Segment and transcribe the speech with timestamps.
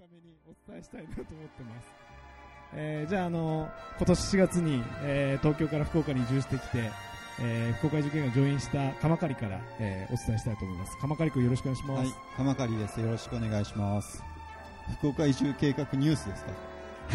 [0.00, 1.86] 短めにお伝えしたいなと思ってます。
[2.74, 3.68] えー、じゃあ、あの、
[3.98, 6.90] 今年4月に、えー、東京から福岡に移住してきて、
[7.42, 10.96] えー、福岡受験が上院した鎌刈から、えー、お伝えしたいと思います。
[11.00, 11.98] 鎌刈君よろしくお願いします。
[11.98, 13.00] はい、鎌刈です。
[13.00, 14.22] よろしくお願いします。
[14.98, 16.44] 福岡移住計画ニュースです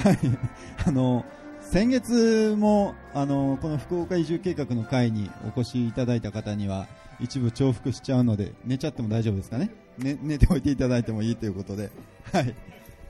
[0.04, 0.10] か？
[0.10, 0.20] はい。
[0.86, 1.26] あの、
[1.62, 6.88] 先月も、あの、この福岡移住計画の会にお越しいただいた方には、
[7.20, 9.72] 一部重複しちゃうので、寝ちゃっても大丈夫ですかね？
[9.98, 11.90] ね 寝ておいていただいてもいいということで。
[12.32, 12.56] はい。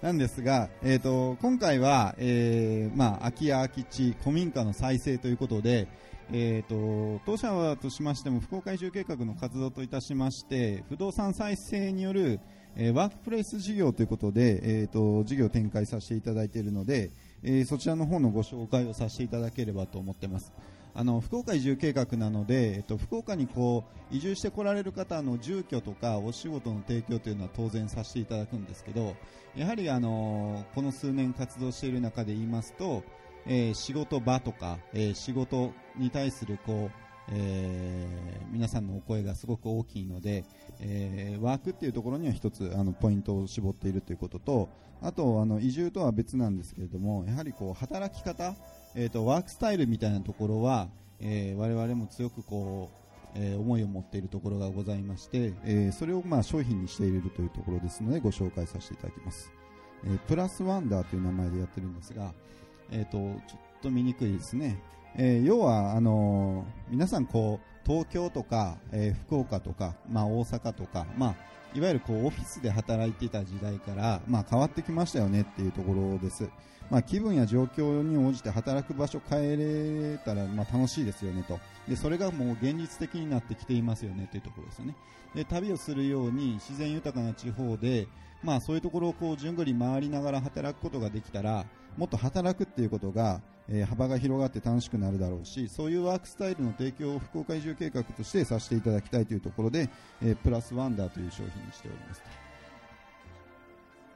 [0.01, 5.87] なんですが、えっ、ー、と、今回は、えー、まあ、空き家空き地、古民家の再生ということで、
[6.31, 12.39] えっ、ー、と、当社はとしましても、福岡移住計画の活動といたしまして、不動産再生による、
[12.75, 17.11] えー、ワークプレイス事業ということで、えっ、と、事業を展開させていただいているので、
[17.47, 20.51] えそちらの方のご紹介をさせていただければと思ってます。
[20.97, 29.13] あの福岡移住計画なので、えっと、福岡にこう移住してこられる方の住居とかお仕事の提供というのは当然させていただくんですけど
[29.57, 33.03] やはりあのこの数年活動している中で言いますと、
[33.45, 40.45] えー、仕事場とか、えー、仕事に対するこうえー、皆さんのお声がすごく大きいので、
[40.79, 44.69] えー、ワークっていうところには一つあのポイントを絞っているということと
[45.01, 48.55] あとあの移住とは別なんですけれどもやはりこう働き方
[48.97, 50.87] えーと、ワークスタイルみたいなところは、
[51.19, 52.89] えー、我々も強くこ
[53.35, 59.51] う、えー、思いを持っているところがございまして、えー、それをまあ商品にしているというところですのでご紹介させていただきます、
[60.05, 62.31] えー、プラスワンダーという名前でやってるんですが、
[62.89, 63.17] えーと、
[63.49, 64.79] ちょっと見にくいですね、
[65.17, 71.35] えー、要はあのー、皆さんこう東京とか、えー、福岡とか、まあ、大阪とか、まあ、
[71.77, 76.49] いわゆるこうオフィスで働いていた時代から、まあ、変わってきましたよねっていうところです。
[76.89, 84.95] まあ、気分や状況に応じて働く場所変えれたら、まあ、楽しいですよねとでそれがもう現実的になってきていますよねというところですよね
[85.33, 88.07] で旅をするように自然豊かな地方で、
[88.43, 91.65] まあ、そういうところをこう順繰り回りながら働くことができたら
[91.97, 99.89] もっと働くっていうことが、えー、幅が広がって楽しくなるだろうしそういうワークスタイルの提供を福岡移住計画としてさせていただきたいというところで、
[100.21, 102.44] えー、プラスワンダーという商品にしております。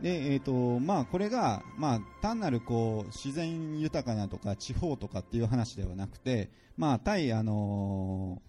[0.01, 8.41] で、えっ、ー、と、まあ、これが、まあ、単なるこう、自然豊かなとか、地方とかっていう話ではなくて、まあ、対、あの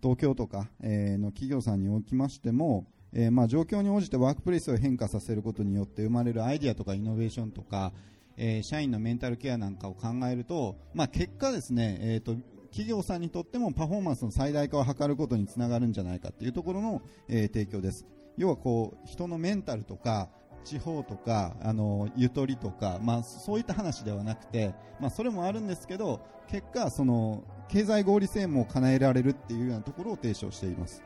[0.00, 7.92] ー、東京とか、えー、の企業さんにおきましても、えー、まあ、状況に応じてワークプレイスを変化させることによって生まれるアイディアとかイノベーションとか、
[8.36, 12.36] えー、社員のメンタルケアなんかを考えると、まあ、結果ですね、えっ、と、
[12.70, 18.06] 企業さんにとってもパフォーマンスの最大化を図ることにつながるんじゃないかっていうところの、えー、提供です。
[18.36, 20.28] 要はこう、人のメンタルとか、
[20.66, 31.04] 地方とか、あの、ゆとりとか、まあ、そういった話ではなくて、まあ、それもあるんですけど、結果、その、経済合理性も叶えられるっていうようなところを提唱しています。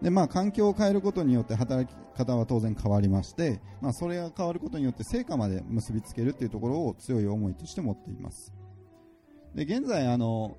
[0.00, 8.52] で、まあ、環境を変えることによって働き方は当然変わりまして、まあ、それが変わることによって成果まで結びつけるっていうところを強い思いとして持っています。
[9.54, 10.56] で、現在、あの、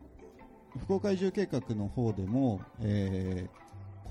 [0.80, 3.63] 福岡移住計画の方でも、えー、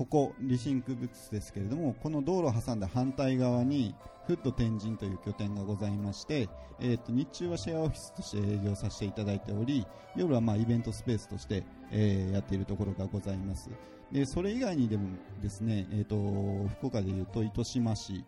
[0.02, 3.94] ここリシンクブツですけれどもこの道路を挟んだ反対側に
[4.26, 6.48] フット天神という拠点がございまして、
[6.80, 9.86] えー、と日中はシェアオフィスとして営業させていただいており
[10.16, 11.62] 夜はまあイベントスペースとして、
[11.92, 13.70] えー、やっているところがございます。
[14.10, 15.08] でそれ以外にでも
[15.40, 18.24] ですね、えー、と福岡でいうと糸島市、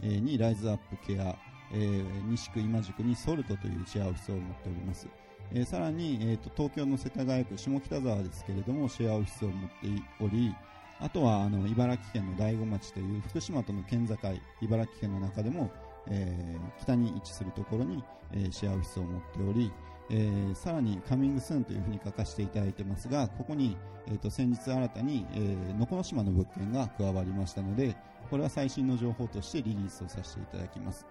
[0.00, 1.36] にライズアップケア、
[1.74, 5.06] えー、西区今宿にソルトというシェアオフィスを持っております。
[5.52, 9.76] えー、さらに、えー、と東京の世田谷区下北沢ですけれどもシェアオフィスを持って
[10.20, 10.54] おり、
[11.00, 14.16] あとはあの茨城県の大子町という福島との県境
[14.60, 15.70] 茨城県の中でも、
[16.08, 19.72] えー、北に位置するところに、えー、シェアオフィスを持っており、
[20.10, 23.76] えー、さらにカミングスーンというふうに書かせていただいてますがここに、
[24.08, 27.96] えーと、先日新たに、えー、能古島の物件が加わりましたので
[28.28, 31.06] これは最新の情報としてリリースをさせていただきます、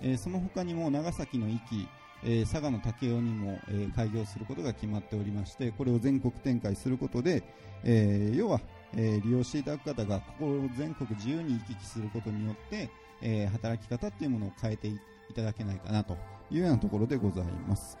[0.00, 1.88] え、その他にも長崎の壱岐
[2.26, 7.42] えー、佐賀の武雄にも、えー、開業することが決まっておりましてこれを全国展開することで、
[7.84, 8.60] えー、要は
[8.96, 12.90] えー、利用していただく方がここを全国自由に行き来することによって、
[13.22, 14.98] えー、働き方っていうものを変えてい
[15.34, 16.16] ただけないかなと
[16.50, 17.98] いうようなところでございます。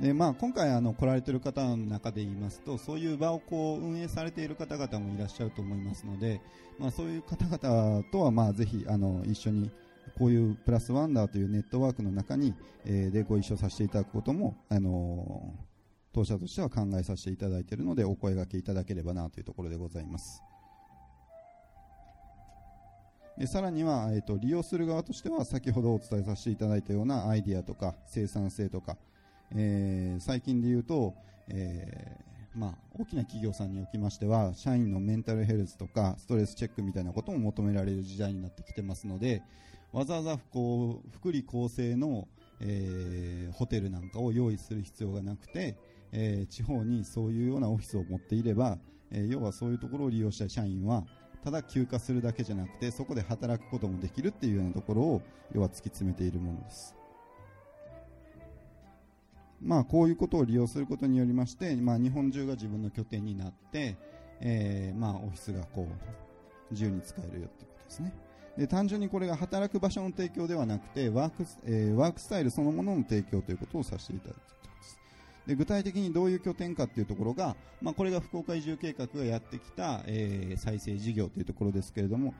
[0.00, 6.40] でまあ、今回あの来られている方の中で言いますとそういう場をこう運営されている方々もいらっしゃると思いますので、
[6.78, 9.70] まあ、そういう方々とはまあぜひあの一緒に
[10.18, 12.54] こういうプラスワンダーというネットワークの中に、
[12.84, 15.64] えー、でご一緒させていただくことも、あのー、
[16.12, 20.42] 当社としては考えさせていただいているのでお声がけいただければなというところでございます。
[23.38, 28.98] でさらには、えーと、利用する側としては先ほどお伝えさせていただいたようなアイディアとか生産性とか、
[29.52, 31.14] えー、最近で言うと、
[31.48, 39.42] えーまあ、大きな企業さんにおきましては社員のメンタルヘルスとかストレスチェックみたいなことも求められる時代になってきてますので
[39.92, 42.28] わざわざこう福利厚生の、
[42.60, 45.76] えーホテルなんかを用意する必要がなくて、
[46.12, 48.78] えー地方にそういうようなオフィスを持っていれば、
[49.10, 51.04] えー要はそういうところを利用した社員は
[51.42, 55.22] ただ休暇するだけじゃなくてそこで働くこともできるっていうようなところを
[55.54, 56.94] 要は突き詰めているものです。
[59.62, 63.96] まあ、こういうことを利用することによりまして、まあ、日本中が自分の拠点になって、
[64.40, 68.14] えーまあ、オフィスがこう自由に使えるよっていうことですね
[68.56, 74.98] で単純にこれが働く場所の提供ではなくてワークス、えーワークスタイルそのものの提供ということをさせていただいています。
[75.46, 82.34] で具体的にどういう拠点かっていうところが、まあ、これが福岡移住計画がやってきた、えー再生事業というところですけれども、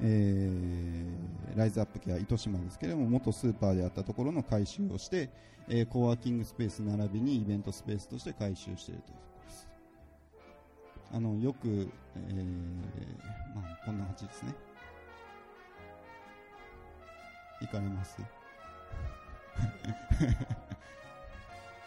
[0.00, 5.30] えーライズアップケア糸島ですけれども元スーパーであったところの改修をして、
[5.68, 9.12] えーコワーキングスペース並びにイベントスペースとして改修していると。
[9.12, 9.68] いうところです
[11.12, 12.44] あのよく、えー
[13.54, 14.54] まあ、こんな感じですね。
[17.60, 18.16] 行かれます。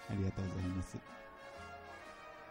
[0.10, 0.98] ありがとうございます。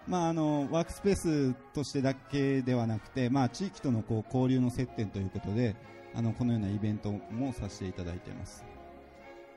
[0.09, 5.77] まあ、あのワークスペースとしてだけではなくて、まあ、地域とのこう交流の接点ということで
[6.15, 8.65] あのこのようなイベントもさせていただいています、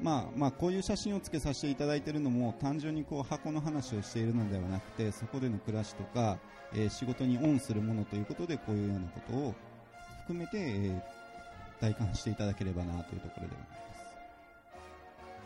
[0.01, 6.37] まあまあ、こういう写真をつけさせていただいているのも単純にこう箱の話をしているのではなくてそこでの暮らしとか、
[6.73, 9.55] えー仕事にオンするものということでこういうようなことを
[10.25, 11.20] 含めて、えー
[11.81, 13.81] 体感していただければなというところでございます。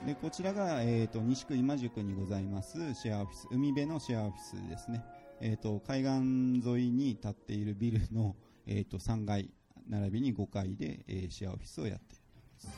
[0.05, 5.03] でこちらが、えー、と西区今宿にございますシェアオフィス海辺のシェアオフィスですね、
[5.41, 8.35] えー、と海岸沿いに建っているビルの、
[8.67, 9.49] えー、と3階
[9.89, 12.77] 並びに5階で、えーシェアオフィスをやっています。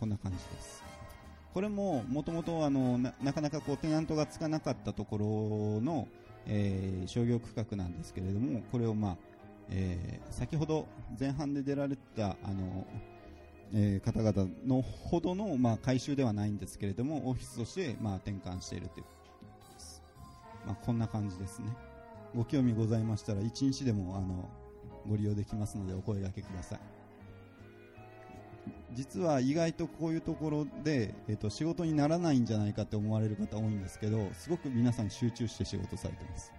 [0.00, 0.82] こんな感じです。
[1.52, 6.08] これももともとあのななかなかこうテナントがつかなかったところの、
[6.46, 9.16] えー商業区画なんですけれどもこれをまあ
[9.70, 10.86] えー先ほど
[11.18, 12.86] 前半で出られたあの、
[13.74, 19.04] えー方々のほどの、まあ、改修ではないんですけれどもオフィスとして、まあ、転換しているという。
[19.04, 19.10] こ
[19.68, 20.02] とです、
[20.66, 21.66] まあ、こんな感じですね。
[22.34, 24.48] ご興味ございましたら1日でもあの
[25.08, 26.80] ご利用できますのでお声掛けください。
[28.94, 36.52] 実は意外とこういうところで、えっと仕事にならないんじゃないかって思われる方多いんですけどすごく皆さん集中して仕事されてます。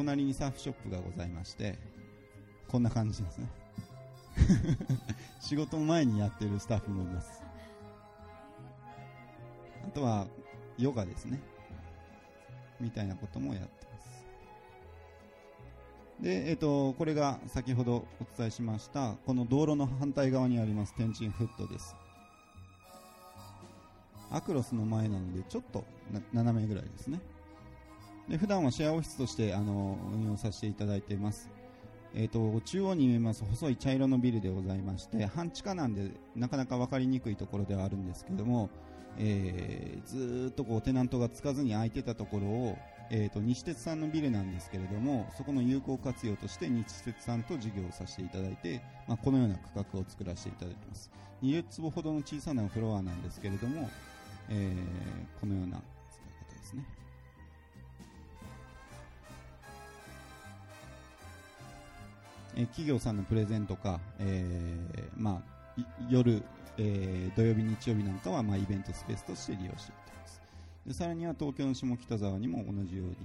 [0.00, 1.78] 隣にサーフショップがございまして
[2.68, 3.48] こんな感じですね。
[5.42, 7.42] 仕事前にやってるスタッフもいます。
[9.84, 10.26] あとは
[10.78, 11.38] ヨガですね。
[12.80, 14.24] みたいなこともやってます。
[16.22, 21.94] で、えっとこれが先ほどお伝えしましたこの道路の反対側にあります天神フットです。
[24.30, 25.84] アクロスの前なのでちょっと
[26.32, 27.20] 斜めぐらいですね。
[28.30, 31.50] で普段はシェアオフィスとしてあの運用させていただいています、
[32.14, 38.70] えー、と中央に見えます細い茶色のビルでございまして半地下なんでなかなか分かりにくいところではあるんですけども、
[39.18, 42.78] えーずっとこうテナントがつかずに空いてたところを、
[43.10, 51.10] えー、と西鉄さんのビルなんですけれどもそこの有効活用として西鉄さんと事業をさせていただいて、まあ、このような区画を作らせていただいています。
[51.42, 53.90] 20坪ほどの小さなフロアなんですけれども、
[54.48, 55.80] えーこのような
[56.10, 56.99] 使い方ですね。
[62.60, 66.42] え企業さんのプレゼンとか、えーまあ、夜、
[66.76, 70.42] えー土曜日、日曜日なんかは、まあ、イベントスペースとして利用していってます。
[70.86, 73.16] でさらには東京の下北沢にも同じように、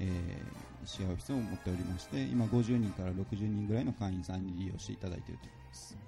[0.00, 5.98] えーシェアオフィスを持っておりまして今50人から60人ぐらいの会員さんに利用していただいていると思います。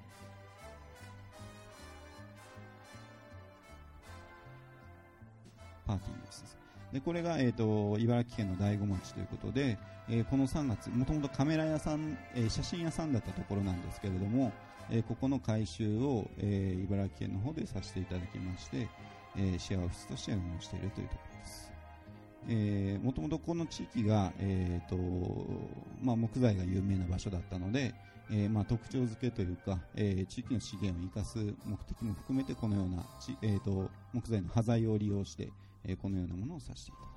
[5.86, 6.51] パーティーです。
[6.92, 9.78] でこれが、えー、と茨城県の大子町ということで、
[10.10, 14.52] えーこの3月、もともとカメラ屋さん、えー写真屋さんだったところなんですけれども、
[14.90, 18.88] えーここの改修を、え茨城県の方でさせていただきまして、
[19.38, 21.72] えシェアオフィスとして運用しているというところです。
[23.02, 24.96] もともとこの地域が、えーと
[26.02, 27.94] まあ、木材が有名な場所だったので、
[28.30, 33.06] えまあ、特徴付けというか、え地域の資源を生かす目的も含めてこのような、
[33.40, 35.48] えーと木材の端材を利用して、
[35.84, 37.11] えこのようなものを指していた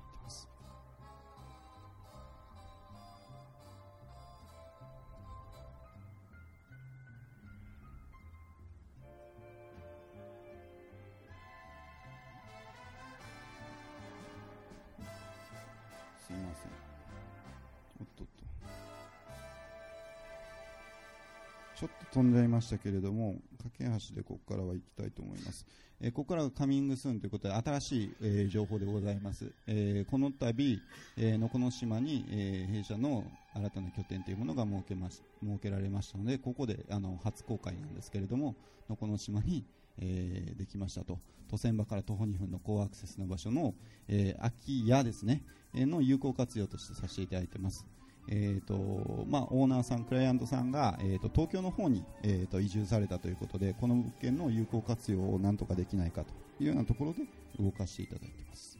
[22.26, 25.66] んじゃいましたけれども、架け橋でここからは行きたいと思います。
[26.00, 29.52] えー、ここからがカミングスーンということで、新しい、えー、情報でございます。
[29.66, 30.80] えー、この度、
[31.16, 38.56] えー、のこの島に、えー、弊社の新たな拠点というものが設けまし設けられましたので、ここであの初公開なんですけれども、
[38.88, 39.64] のこの島に、
[39.98, 41.18] えー、できましたと。
[41.48, 43.74] 都線場から徒歩2分の高アクセスの場所の、
[44.08, 45.42] えー、空き家ですね、
[45.74, 47.86] えー、の有効活用としてさせていただいてます。
[48.28, 56.30] えーとまあ、オーナーさん、クライアントさんが、えーと、東京の方に、えーと、移住されたということでこの物件の有効活用をなんとかできないかと
[56.60, 57.20] いうようなところで
[57.60, 58.78] 動かしていただいています、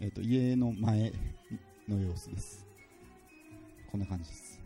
[0.00, 1.12] えーと、家の前
[1.88, 2.64] の様子です。
[3.90, 4.60] こんな感じです、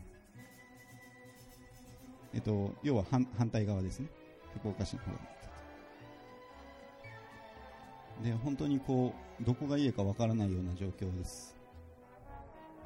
[2.35, 4.09] えー、と要は反反対側ですね。
[4.55, 5.11] 福岡市の方
[8.23, 11.58] で本当にこうどこが家かわからないような状況です。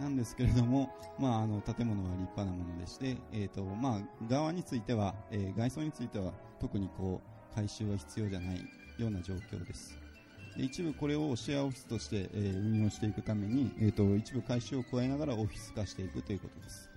[0.03, 7.21] なんですけれども、まあ、あの建物は立派なものでして、えーとまあ、側については、えー、外装については特にこ
[7.53, 8.57] う改修は必要じゃない
[8.99, 9.97] ような状況です。
[10.57, 16.91] で一部これをシェアオフィスとして、えー、運用していくために、えーと、一部改修を加えながらオフィス化していくということです。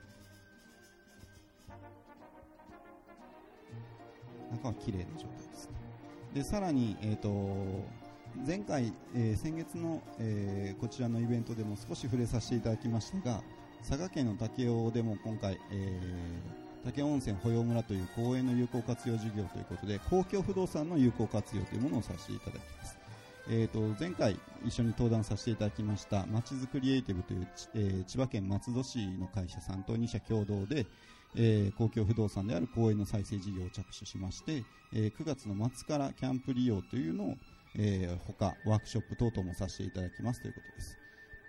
[4.51, 5.75] 中は綺麗な状態ですね。
[6.33, 8.04] でさらに、えーと
[8.43, 13.41] 前回、えー、先月の、えー、こちらのイベントでも少し触れさせていただきましたが
[13.87, 22.97] 佐賀県の武雄でも今回、えー、武雄温泉保養村という公園の有効活用事業ということで公共不動産の有効活用というものをさせていただきます、
[23.49, 30.85] えーと、前回一緒に登壇させていただきましたまちづくりエイティブという、えー、千葉県松戸市の会社さんと2社共同で、
[31.35, 34.63] えー、公共不動産である公園の再生事業を着手しまして、
[34.93, 37.37] えー、9月の末からキャンプ利用というのを
[37.77, 40.97] えー、他、ワークショップ等々もさせていただきますということです。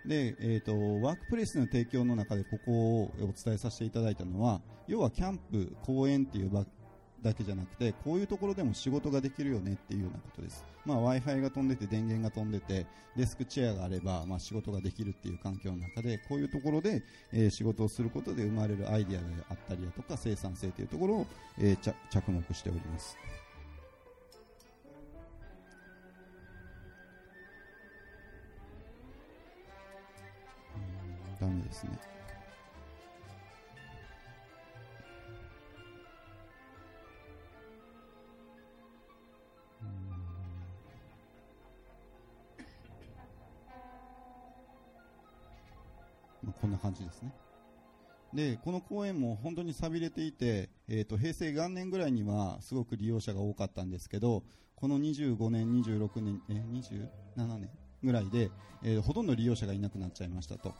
[0.05, 0.71] で、え、ー、と、
[1.05, 6.65] ワークプレイスの提供の中でここをお伝えさせていただいたのは、要はキャンプ、公園っていう場
[7.21, 10.63] だけじゃなくて、こういうところでも仕事ができるよねっていうようなことです。
[10.85, 17.03] まあ、Wi-Fi が飛んでて、電源が飛んでて、デスクチェアがあれば、まあ、仕事ができるっていう環境の中で、こういうところで、
[17.33, 21.27] えー、仕事をすることで生まれるアイデアであったりだとか、生産性というところを、
[21.59, 23.17] えー、着目しております。
[31.47, 31.91] ダメですね。
[46.61, 47.31] こんな感じですね。
[48.33, 54.43] で、この公園も本当に寂れていて、え、ー、と、平成元年ぐらいにはすごく利用者が多かったんですけど、
[54.75, 57.69] この25年、26年、え、27年
[58.03, 58.49] ぐらいで、
[58.83, 60.73] えー、ほとんど利用者がいなくなっちゃいましたと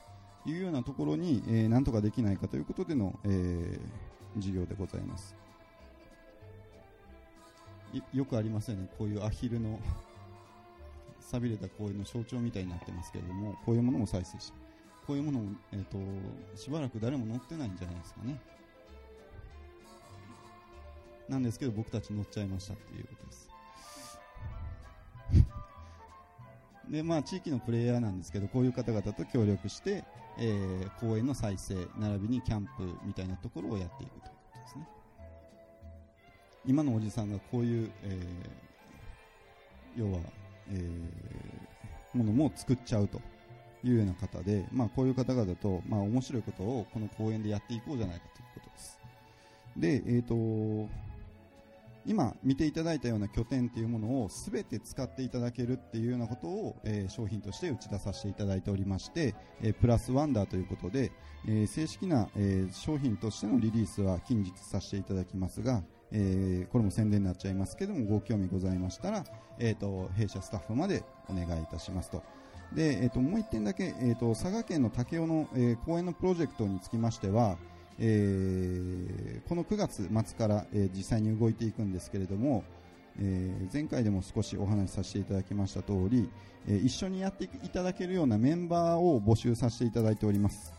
[0.46, 5.34] いうようなところに、えー、なんとかできないかということでの、えー、事業でございます。
[8.12, 8.88] よくありますよね。
[8.98, 9.80] こういうアヒルの
[11.20, 14.52] 錆びれた公園の象徴みたいになってますけれどもこういうものも再生し
[15.06, 15.98] こういうものも、えーと、
[16.54, 18.40] しばらく誰も乗ってないんじゃないですかね。
[21.28, 23.50] なんですけど僕たち乗っちゃいましたっていうことです。
[26.90, 30.04] で、まあ、地域のプレイヤーなんですけど、こういう方々と協力して、
[30.38, 32.70] えー、公園の再生、並びにキャンプ
[33.04, 34.88] みたいなところをやっていくということですね。
[36.64, 40.20] 今のおじさんがこういう、えー、要は、
[40.70, 43.20] えー、ものも作っちゃうと
[43.84, 48.98] いうような方で、まあ、こういう方々と、まあ、面白いことをこの公園でやっていこうじゃないかということです。
[49.76, 50.88] で、えっ、ー、と、
[52.08, 61.12] 今見ていただいたような拠点というものを全て使っていただけるっていうようなことを、えー、商品として打ち出させていただいておりまして、えー、プラスワンダーということで、
[61.46, 69.24] えー、正式な、え商品としてのリリースは近日させていただきますが、えこれも宣伝になっちゃいますけどもご興味ございましたら、
[69.58, 72.22] えーと、弊社スタッフまでお願いいたしますと。
[72.72, 77.58] で、えーと、もう1点だけ、えーと、佐賀県の武雄の、え公園のプロジェクトにつきましては、
[77.98, 82.64] えー、この9月末から、えー、実際に動いていくんですけれども、
[83.20, 86.30] えー、前回でも少しお話しさせていただきました通り、
[86.68, 90.72] え、一緒にやっていただけるようなメンバーを募集させていただいております。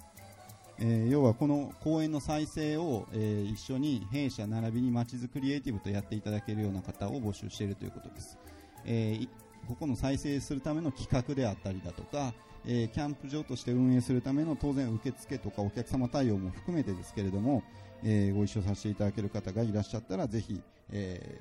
[0.80, 8.38] え、要はこの公園の再生を、え、一緒に弊社並びにまちづくりエイティブとやっていただけるような方を募集しているということです。
[8.86, 9.20] え、
[9.68, 12.34] ここの再生するための企画であったりだとか、
[12.66, 17.64] えー、キャンプ場として運営するための当然受付とかお客様対応も含めてですけれども、
[18.04, 20.62] えー、ご一緒させていただける方がいらっしゃったらぜひ、
[20.92, 21.40] え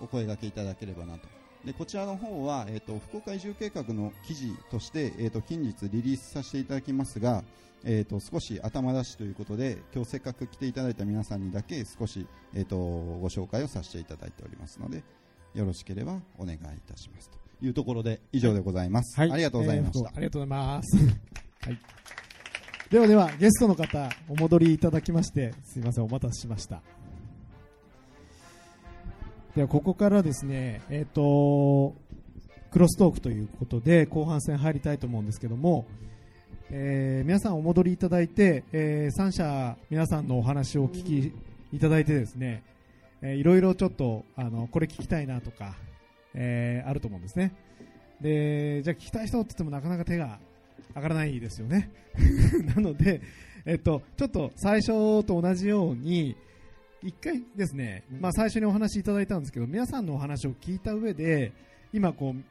[0.00, 1.28] ー、お声がけいただければなと。
[1.64, 7.44] でこちらの方は、えーと、福岡移住計画の記事として、えーと、近日リリースさせていただきますが、
[7.84, 15.04] えーと、少し頭出しということで今日せっかく来ていただいた皆さんにだけ少し、えー、とご紹介をさせていただいておりますので
[15.54, 17.41] よろしければお願いいたしますと。
[17.62, 20.96] いうところで以上でございます、はい、ありがとうございました、えー、ありがとうございます、
[21.62, 21.78] はい。
[22.90, 26.82] ではではゲストの方お戻りいただきましてすいませんお待たせしました。
[29.56, 31.94] ではここからですねえっ、ー、と
[32.70, 35.86] クロストークということで後半戦入りたいと思うんですけども、
[36.70, 41.32] えー、皆さんお戻りいただいて、えー、3社皆さんのお話をお聞き
[41.74, 42.62] いただいてですね、
[43.20, 45.76] えー、いろいろちょっとあのこれ聞きたいなとか、
[46.34, 47.54] えー、あると思うんですね。
[48.20, 50.38] でじゃあ聞きたい人って言ってもなかなか手が
[50.94, 51.90] 上がらないですよね。
[52.74, 53.20] なので、
[53.64, 56.36] えっと、ちょっと最初と同じように
[57.02, 61.52] 一回ですね、まあ、最初にお話いただいたんですけど皆さんのお話を聞いた上で
[61.92, 62.42] 今こう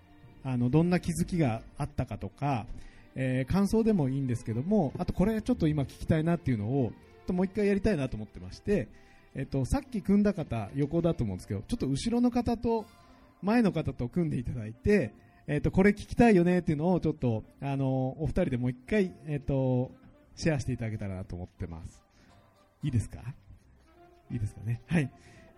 [0.44, 2.66] あのどんな気づきがあったかとか、
[3.16, 6.92] えー、感想でもいいんですけどもあとこれちょっと今聞きたいなっていうのを
[7.30, 8.90] もう一回やりたいなと思ってまして、
[9.36, 12.86] えっと、さっき組んだ方横だと思うんですけどちょっと後ろの方と
[13.42, 15.14] 前の方と組んでいただいて
[15.48, 19.92] えっ、と、これ聞きたいよねっていうのをちょっと、あの、お二人でもう一回、えっ、と、
[20.36, 22.06] シェアしていただけたらなと思ってます。
[22.84, 23.20] いいですか？
[24.32, 24.82] いいですかね？
[24.88, 25.12] はい。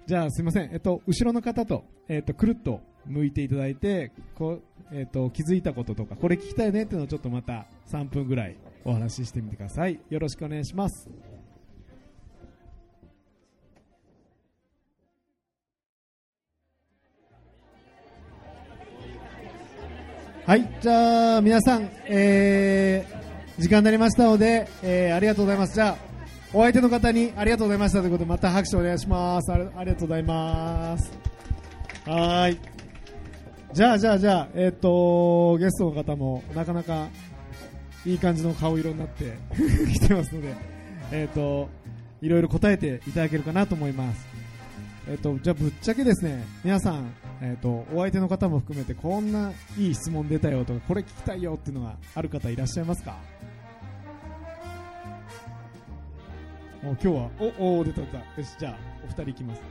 [0.08, 0.72] じゃあ、すいません。
[0.74, 10.00] えっと、後ろの方と、えっと、くるっと向いていただいて、こう、えっと、気づいたこととか、これ聞きたいねっていうのをちょっとまた3分ぐらいお話ししてみてください。
[10.10, 11.10] よろしくお願いします。
[20.46, 25.74] はい、じゃあ皆さん、えー、時間になりましたので、えー、ありがとうございます。
[25.74, 25.98] じゃあ、
[26.52, 29.50] お相手の方にありがとうございましたということで、また拍手お願いします。
[29.54, 31.14] ありがとうございます。
[32.06, 32.60] はい。
[33.72, 37.08] じゃあ、じゃあ、じゃあ、えっ、と、ゲストの方もなかなか
[38.06, 39.38] いい感じの顔色になって
[39.94, 40.54] きてますので、
[41.14, 41.70] えっ、と、
[42.22, 44.28] いろいろ答えていただけるかなと思います。
[45.10, 47.14] えっ、と、じゃあぶっちゃけですね、皆さん、
[47.46, 53.18] えーと、お相手の方も含めてこんないい質問出たよとかこれ聞きたいよっていうのがある方いらっしゃいますか？
[56.84, 57.30] お今日は
[57.60, 58.18] おお出た出た。
[58.18, 59.62] よしじゃあお二人いきます。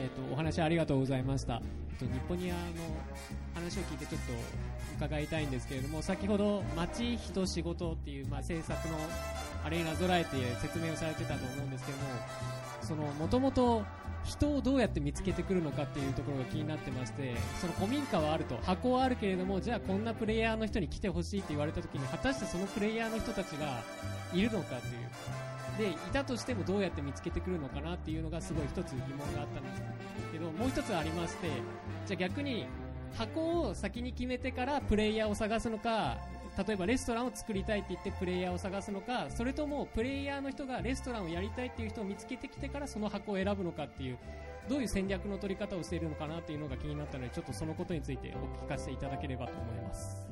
[0.00, 2.60] えっ、とお話ありがとうございました、えっと、日本ニアの
[3.54, 4.32] 話を聞いてちょっと
[4.96, 8.96] 伺いたいんですけれども先ほど街人仕事っていう、まあ、政策の
[9.64, 13.82] アレーナゾラえて説明をされてたと思うんですけどももともと
[14.24, 23.82] 人をどうやって見つけてくるのかっていうところが気になってましてその古民家はあると箱はあるけれどもじゃあこんなプレイヤーの人に来てほしいって言われた時に果たしてそのプレイヤーの人たちが
[24.32, 25.48] いるのかという。
[25.78, 29.82] でいたとしてもどうやって見つけてくるのかなっていうのがすごい一つ疑問があったんです
[30.32, 31.46] けどもう一つありまして
[32.06, 32.66] じゃあ逆に
[33.16, 36.18] 箱を先に決めてからプレイヤーを探すのか
[36.66, 44.18] 例えばレストランを作りたいって言ってプレイヤーを探すのかそれともプレイヤーの人がレストランをやりたいっていう人を見つけてきてからその箱を選ぶのかっていう
[44.68, 50.28] どういう戦略の取り方をしているのかなっていうのが気になったのでちょっとそのことについてお聞かせていただければと思います。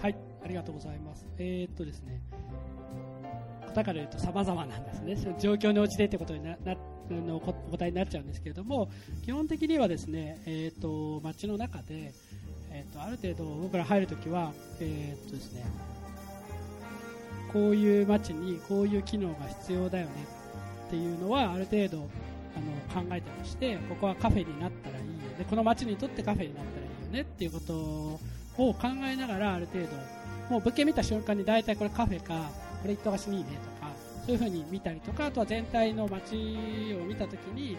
[0.00, 1.26] はいありがとうございます。
[1.38, 2.20] えー、っとですね。
[3.66, 5.36] 方から言うと様々なんですね。
[5.40, 6.76] 状況に応じてってことになな
[7.10, 8.88] の答えになっちゃうんですけれども
[9.24, 12.14] 基本的にはですね、えーと街の中で
[12.74, 15.64] えーと、ある程度僕ら入るときは、えーとですね、
[17.52, 20.12] こういう街にこういう機能が必要だよね
[20.88, 21.98] っていうのはある程度
[22.56, 25.46] あの考えてましてここはカフェになったらいいよね。
[25.48, 29.88] この街にとってカフェになったらいいよねっていうことを考えながらある程度
[30.50, 32.50] もう物件見た瞬間に大体これカフェか
[32.82, 33.73] これ一棟貸しにいいねと
[34.26, 36.34] そういう風に見たりとかあとは全体の街
[37.00, 37.76] を見た時に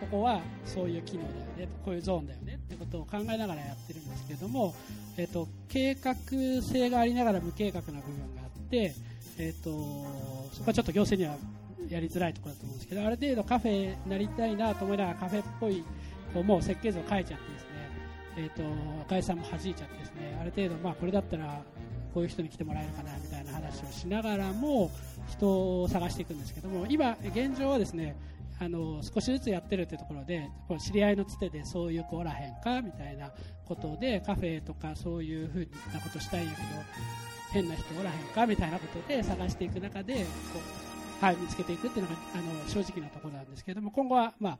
[0.00, 4.74] ここはそういう機能だよねこういうゾーンだよねってことを考えながらやってるんですけども、
[5.16, 6.14] えーと、計画
[6.62, 8.94] 性がありながら無計画な部分があって、
[9.38, 9.70] えーと、
[10.52, 11.36] そこはちょっと行政には
[11.88, 15.82] やりづらいところだと思うんですけどある程度カフェになりたいなと思いながらカフェっぽい
[16.34, 17.68] こうもう設計図を書いちゃってですね、
[18.36, 20.38] えーと、赤井さんも弾いちゃってですね。
[20.40, 21.62] ある程度、まあ、これだったら
[22.12, 24.90] こういう人に来てもらえるかなみたいな話をしながらも
[25.28, 28.16] 人を探していくんですけども今、現状はですね
[28.58, 33.30] あの少しずつやってるというところで知り合いのつてでそういう子おらへんかみたいな
[33.66, 36.66] ことでカフェとかそういうふうなことしたいんやけど
[37.52, 40.60] 変な人おらへんかみたいなことで探していく中でこ
[41.20, 44.58] う、はい、見つけていくっていうのがあの正直なところなんですけども今後は、まあ、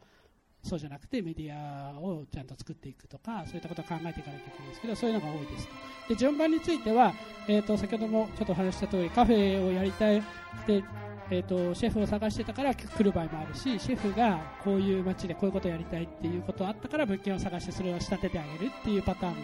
[0.67, 5.69] そうじゃなくてメディアをちゃんと作っていくとかそういったことを考えていかなきゃいけないんですけどそういうのが多いです。
[6.09, 7.13] で順番については、
[7.49, 10.23] えーと、先ほどもちょっとお話した通りカフェをやりたい
[10.67, 10.83] で
[11.29, 19.39] えーと、シェフを探してたから来る場合もあるしシェフがこういう街でこういうことをやりたいっていうことがあったから物件を探してそれを仕立ててあげるっていうパターンも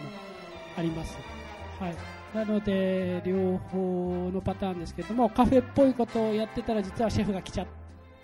[0.77, 1.17] あります、
[1.81, 1.95] はい、
[2.33, 7.67] なので両方のパターンですけどもカフェっぽいことをやってたら実はシェフが来ちゃっ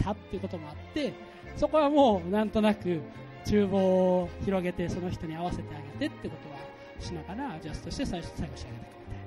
[0.02, 1.14] たっていうこともあって
[1.60, 3.02] そこはもうなんとなく
[3.44, 3.78] 厨房
[4.22, 6.58] を広げてその人に合わせてあげてってことは
[7.02, 9.18] しながらアジャストして最後仕上げていくみ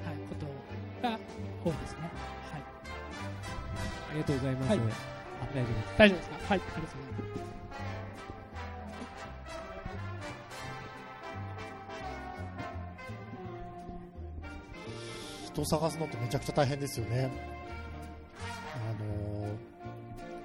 [0.00, 0.46] たいな、はい、こと
[1.08, 1.18] が
[1.64, 1.98] 多いですね。
[4.10, 4.68] ありがとうございます。
[4.68, 4.82] はい、あ
[5.52, 5.98] 大丈夫です。
[5.98, 6.36] 大丈夫ですか？
[6.36, 7.18] はい、ありがとうございま
[15.48, 15.52] す。
[15.52, 17.28] 人を探すのってめちゃくちゃ大変ですよね。
[18.76, 19.31] あのー、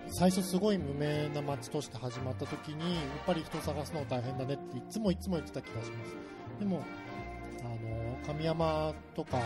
[0.10, 6.16] 最初すごい無名な街として始まった時に、やっぱり人を探すの大変だねっていつもいつも言ってた気がします。
[6.60, 6.82] でも、
[7.62, 9.40] あの、神山とか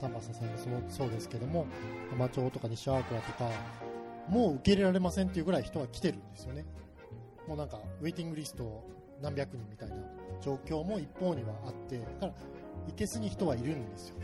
[0.00, 1.66] 丹波さんもそうですけども
[2.10, 3.50] 浜町とか西粟倉とか
[4.28, 6.64] もう受け入れられませんっていうぐらい人が来てるんですよね。
[7.46, 8.84] もうなんかウェイティングリスト
[9.20, 9.96] 何百人みたいな
[10.40, 12.32] 状況も一方にはあってだから
[12.88, 14.16] いけすに人はいるんですよ。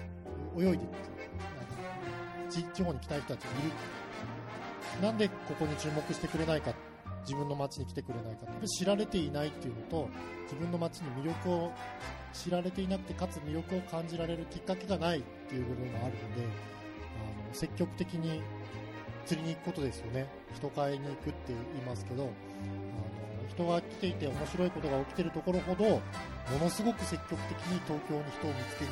[0.56, 0.86] 泳いでるんで
[2.50, 3.70] すよ地方に来たい人たちがいる
[5.02, 6.72] なんでここに注目してくれないか
[7.22, 10.08] 自分の街に来てくれないか知られていないっていうのと
[10.44, 11.72] 自分の街に魅力を
[12.32, 18.42] 知られていなくてかつ魅力を感じられるきっかけがないっていう部分があるのであの積極的に
[19.26, 20.28] 釣りに行くことですよね。
[20.54, 22.32] 人買いに行くって言いますけどあの
[23.48, 26.00] 人が来ていて面白いことが起きてるところほども
[26.62, 28.90] のすごく積極的に東京に人を見つけに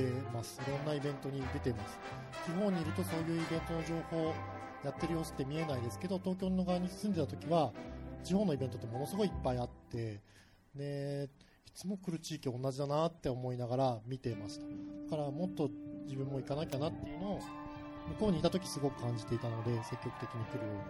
[0.00, 0.58] 行ってます。
[0.66, 1.98] いろんなイベントに出てます。
[2.46, 4.34] 地方にいるとそういうイベントの情報
[4.86, 7.72] やってる様子って見えないですけど東京の側に住んでた時は
[8.22, 10.20] 地方のイベントってものすごいいっぱいあって
[10.74, 11.28] で
[11.74, 14.64] つも来る地域同じだなって思いながら見てました。
[15.10, 15.70] だからもっと
[16.04, 17.40] 自分も行かなきゃなっていうのを
[18.08, 20.80] 向こうにいた時すごく感じていたので積極的に来るように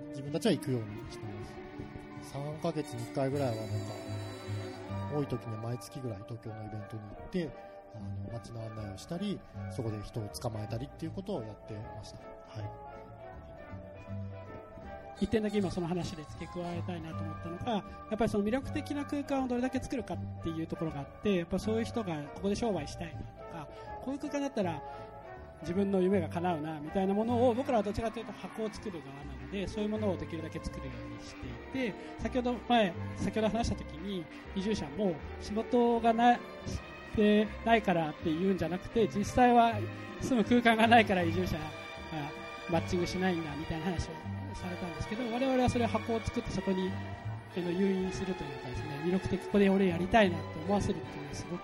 [0.00, 2.34] あの自分たちは行くようにしてます。
[2.36, 3.72] 3ヶ月に1回ぐらいはなんか
[5.14, 7.50] 多い時に毎月ぐらい東京のイベントに行って
[7.94, 9.40] あの街の案内をしたり
[9.74, 12.18] そこで人を捕まえたりっていうことをやってました。
[12.18, 12.24] は
[12.60, 12.97] い。
[15.20, 17.82] 一点だけ今その話で付け加えたいなと思ったのがや
[18.14, 23.18] っぱりその魅力的な空間をどれだけ作るかっていうところがあってやっぱそういう人がここで商売したいなと
[23.52, 23.68] か
[24.04, 24.82] こういう空間だったら
[25.62, 36.38] 自分の夢が叶うなみたいなものを僕らはどちらかというと箱を作る側なのでそういうものをできるだけ作るようにしていて先ほど前先ほど話した時に移住者も仕事がな
[37.18, 39.74] てないからって言うんじゃなくて実際は
[40.20, 41.60] 住む空間がないから移住者が
[42.70, 46.90] マッチングしないんだみたいな話をされたんですけど我々はそれ箱を作ってそこに
[47.56, 51.62] あの誘引するというかですね魅力的ここで俺やりたいなって思わせるっていうのはすごく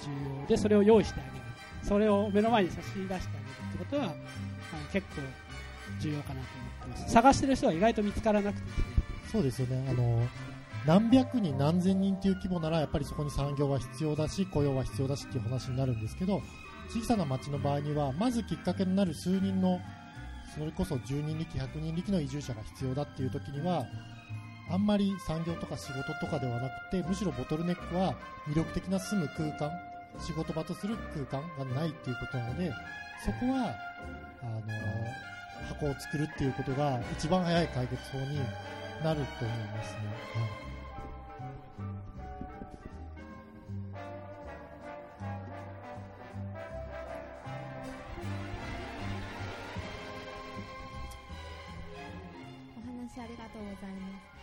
[0.00, 1.42] 重要でそれを用意してあげる。
[1.82, 4.14] それを目の前に差し出してあげるってことはあの
[4.92, 5.22] 結構
[6.00, 6.46] 重要かなと
[6.86, 7.12] 思ってます。
[7.12, 8.66] 探してる人は意外と見つからなくて。
[8.66, 8.84] ですね
[9.32, 9.86] そうですよね。
[9.90, 10.26] あの
[10.86, 16.42] 何百人何千人という規模ならやっぱりそこに産業は必要だし雇用は必要だしっていう話になるんですけど
[16.88, 19.80] 小さな町の場合にはまずきっかけになる数人の
[20.54, 23.86] それこそ10人力、100人力の移住者が必要だっていう時には、
[24.70, 28.14] あんまり産業とか仕事とかではなくて、むしろボトルネックは
[28.46, 29.70] 魅力的な住む空間、
[30.20, 32.72] 仕事場とする空間がないっていうことなので、
[33.24, 33.74] そこは、
[34.42, 34.60] あの、
[35.68, 38.40] 箱を作るっていうことが一番早い解決法に
[39.02, 40.00] なると思いますね。
[40.34, 40.71] はい
[53.22, 54.42] ありがとうございます。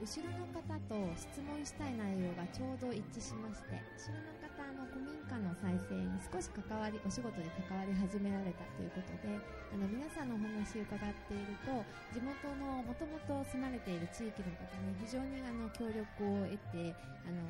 [0.00, 11.84] 後ろの方と質問したい内容がちょうど一致しまして後ろの方の古民家の再生に少し関わりお仕事で関わり始められたということであの皆さんのお話を伺っていると
[12.16, 16.96] 地元のもともと住まれている地域の方に非常にあの協力を得て
[17.28, 17.44] あの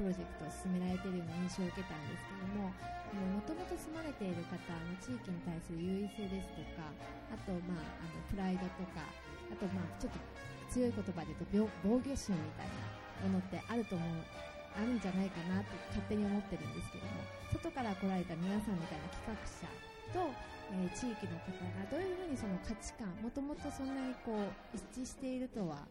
[0.00, 2.72] プロジェクトを進められているような印象を受けたんですけども
[3.12, 6.88] もともと住まれている方の地域に対する優位性ですとか
[7.28, 9.04] あと、まあ、あのプライドとか
[9.52, 10.18] あと、まあ、ちょっと
[10.72, 12.72] 強い言葉で言うと防御心みたい
[13.20, 14.08] なものってあると思う
[14.72, 17.20] あるんじゃないかなと勝手に思ってるんですけども
[17.52, 19.68] 外から来られた皆さんみたいな企画者
[20.16, 20.32] と、
[20.72, 25.84] えー、地域の方がどういうふうにその価値観もともとそんなにこう一致しているとは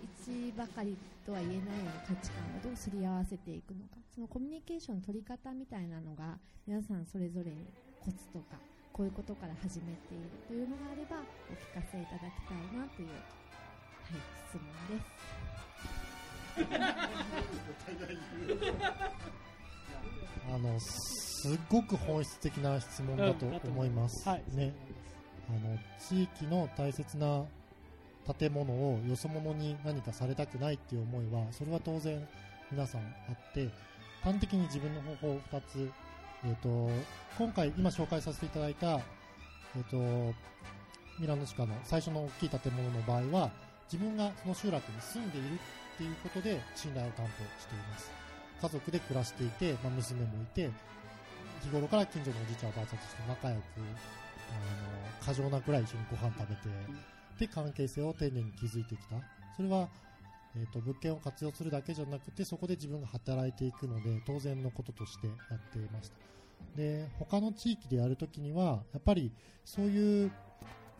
[0.00, 0.96] 一ばかり
[1.28, 7.68] とは言えないような価値観をどうすり合わせていくのかそのコミュニケーションの取り方みたいなのが皆さんそれぞれに
[8.00, 11.16] コツとかこういうことから始めているというのがあれば
[11.50, 13.08] お聞かせいただきたいなという
[14.48, 14.64] 質問
[14.98, 15.32] です。
[20.52, 24.28] あのすっごく本質的な質問だと思います。
[24.28, 24.44] はい。
[24.54, 24.72] ね。
[25.48, 27.44] あの、地域の大切な
[28.38, 32.28] 建物をよそ者に何かされたくないっていう思いは、それは当然
[32.70, 33.68] 皆さんあって、
[34.22, 35.90] 端的に自分の方法2つ、
[36.44, 36.90] えっ、と、
[37.38, 39.00] 今回今紹介させていただいた、え
[39.80, 39.96] っ、と、
[41.18, 43.50] ミラノシカの最初の大きい建物の場合は、
[43.92, 45.58] 自分がその集落に住んでいるっ
[45.98, 48.10] ていうことで信頼を担保しています。
[48.60, 50.70] 家族で暮らしていて、まあ、娘もいて、
[51.62, 59.16] 日頃から近所のおじいちゃんおばあちゃんとして仲良く、あの、過剰なくらい一緒にご飯食べて、で、関係性を丁寧に築いてきた。
[59.56, 59.88] それは、
[60.56, 66.16] えっ、と、物件を活用するだけじゃなくて、そこで自分が働いていくので、当然のこととしてやっていました。
[66.76, 69.32] で、他の地域でやるときには、やっぱり、
[69.64, 70.30] そういう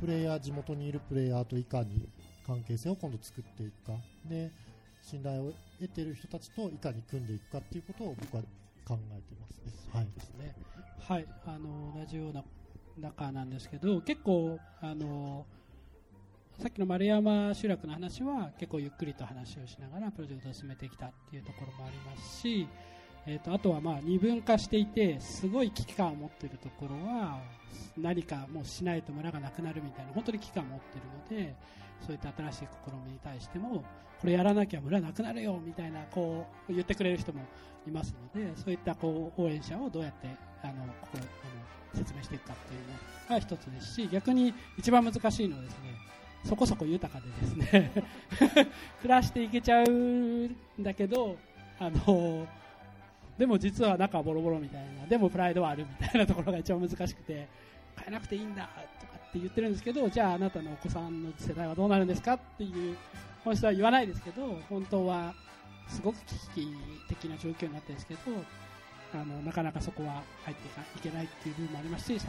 [0.00, 2.08] プレイヤー、地元にいるプレイヤーといかに
[2.46, 3.98] 関係性を今度作っていくか。
[4.24, 4.50] で、
[5.02, 8.42] 信頼を得ている人たちといかに組んでいくかっていうことを僕は
[8.86, 9.72] 考えてますね。
[9.92, 10.06] はい。
[10.06, 10.54] ですね。
[10.98, 12.44] はい、あの同じような
[12.98, 15.46] 中なんですけど、結構あの
[16.60, 22.68] さっきの丸山集落の話は結構ゆっくりと話をしながらプロジェクトを進めてきたっていうところもありますし、
[23.26, 27.40] えー、とあとはまあ二分化していてすごい危機感を持っているところは
[27.96, 31.00] 何かもうしないと村がなくなるみたいな本当に危機感を持ってい
[31.34, 31.56] るので
[32.06, 32.66] そういった新しい試
[33.06, 33.84] みに対しても
[34.20, 37.40] これやらなきゃ村なくなるよみたいなこう言ってくれる人も
[37.88, 40.28] いますのでそういったこう応援者をどうやって
[40.62, 46.12] あのここあの説明していくかっていうのが一つですし逆に一番難しいのはですね
[46.44, 47.90] そこそこ豊かでですね
[49.00, 51.36] 暮らしていけちゃうんだけど
[51.78, 52.46] あの
[53.38, 57.48] でも実は中はボロボロみたいなでもプライドはあるみたいなところが一番難しくて
[57.96, 58.68] 変えなくていいんだ
[59.00, 62.96] とかって言ってるんですけどじゃああなたのお子さんの世代はどうなるんですかっていう
[63.44, 65.34] 本質は言わないですけど本当は
[65.88, 66.74] すごく危機
[67.08, 68.20] 的な状況になってるんですけど
[69.14, 72.26] あのなかなかそこは入っていけないっていう部分もありますし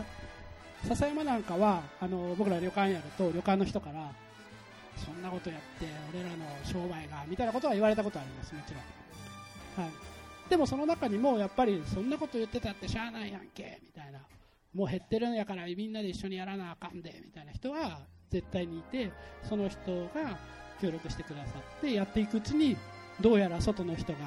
[0.84, 4.12] 笹山なんかはあの僕ら旅館やると旅館の人から
[4.98, 9.94] そんなことやって俺らの商売がみたいなことは言われたことありますもちろん、はい、
[10.50, 14.20] でもその中にもやっぱりそんなこと言ってたってしゃあないやんけみたいな。
[14.74, 18.00] もう減ってるんやからみんなで一緒にやらなあかんでみたいな人は
[18.32, 19.12] 絶対にいて
[19.44, 20.38] その人が
[20.82, 22.76] 協力してくださってやっていくうちに
[23.22, 24.18] どうやら外の人が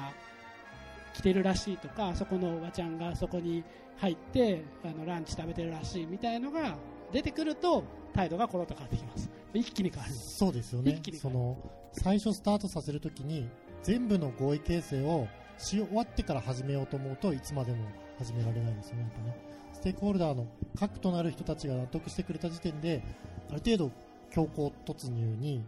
[1.13, 3.63] 来てるらしいとかそこのおばちゃんがそこに
[3.97, 6.77] 入ってあのランチ食べてるらしいみたいのが
[7.11, 7.83] 出てくると
[8.13, 9.29] 態度がコロッと変わってきます。
[9.53, 10.13] 一気に変わる。
[10.13, 10.91] そうですよね。
[10.91, 11.57] 一気にその
[11.93, 13.49] 最初スタートさせるときに
[13.83, 17.77] 全部の合意形成をし終わってから始めようと思うといつまでも
[18.19, 19.37] 始められないですよねやっぱね。
[19.73, 20.47] ステークホルダーの
[20.79, 23.03] 核となる人たちが納得してくれた時点で
[23.49, 23.91] ある程度
[24.31, 25.63] 強行突入に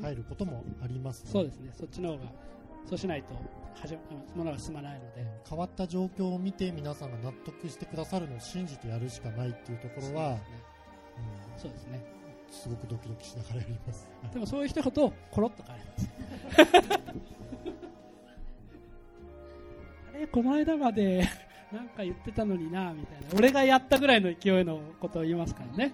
[0.00, 1.30] 入ることもありますね。
[1.30, 1.70] そうですね。
[1.78, 2.24] そっちの方が
[2.86, 3.34] そうしないと
[3.74, 4.00] 始ま
[4.36, 5.26] ものが進まないので。
[5.48, 10.38] 変わった状況を見て皆さんが納得してくださるのを信じてやるしかないっていうところは、
[11.56, 12.02] そうですね。
[12.48, 14.08] うん、すごくドキドキしながらやります。
[14.32, 17.04] でもそういう人ほどコロッと変わります
[20.14, 21.28] あれこの間まで
[21.72, 23.26] なんか言ってたのになみたいな。
[23.36, 25.92] 俺がやったぐらいの勢いのことを言いますからね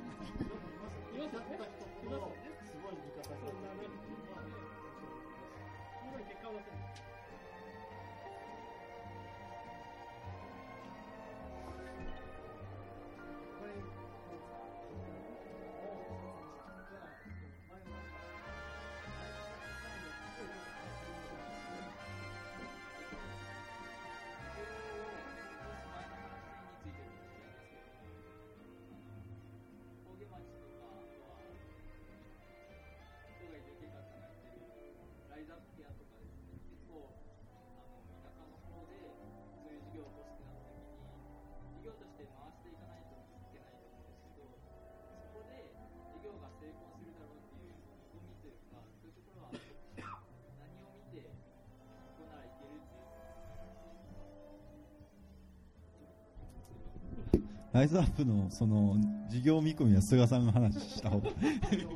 [57.73, 58.97] ライズアップのその
[59.29, 61.87] 事業見込みは菅さんが話した方がなくて。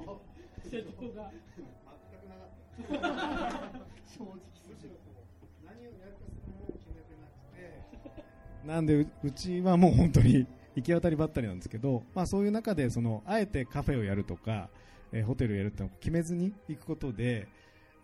[8.64, 14.70] なんでううちはもう本当に行き当たりばったりなんですけど、まあ、そういう中でそのあえてカフェをやるとか、
[15.12, 17.46] えーホテルをやるってのを決めずに行くことで、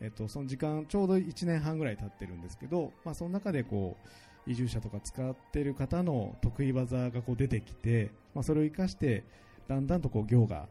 [0.00, 4.08] えっとその時間ちょうど1年半ぐらい経ってるんですけど、まあ、その中でこう
[4.46, 9.24] 移住者とか使ってる方の得意技がこう出てきて、まあ、それを生かして
[9.68, 10.66] だんだんとこう業が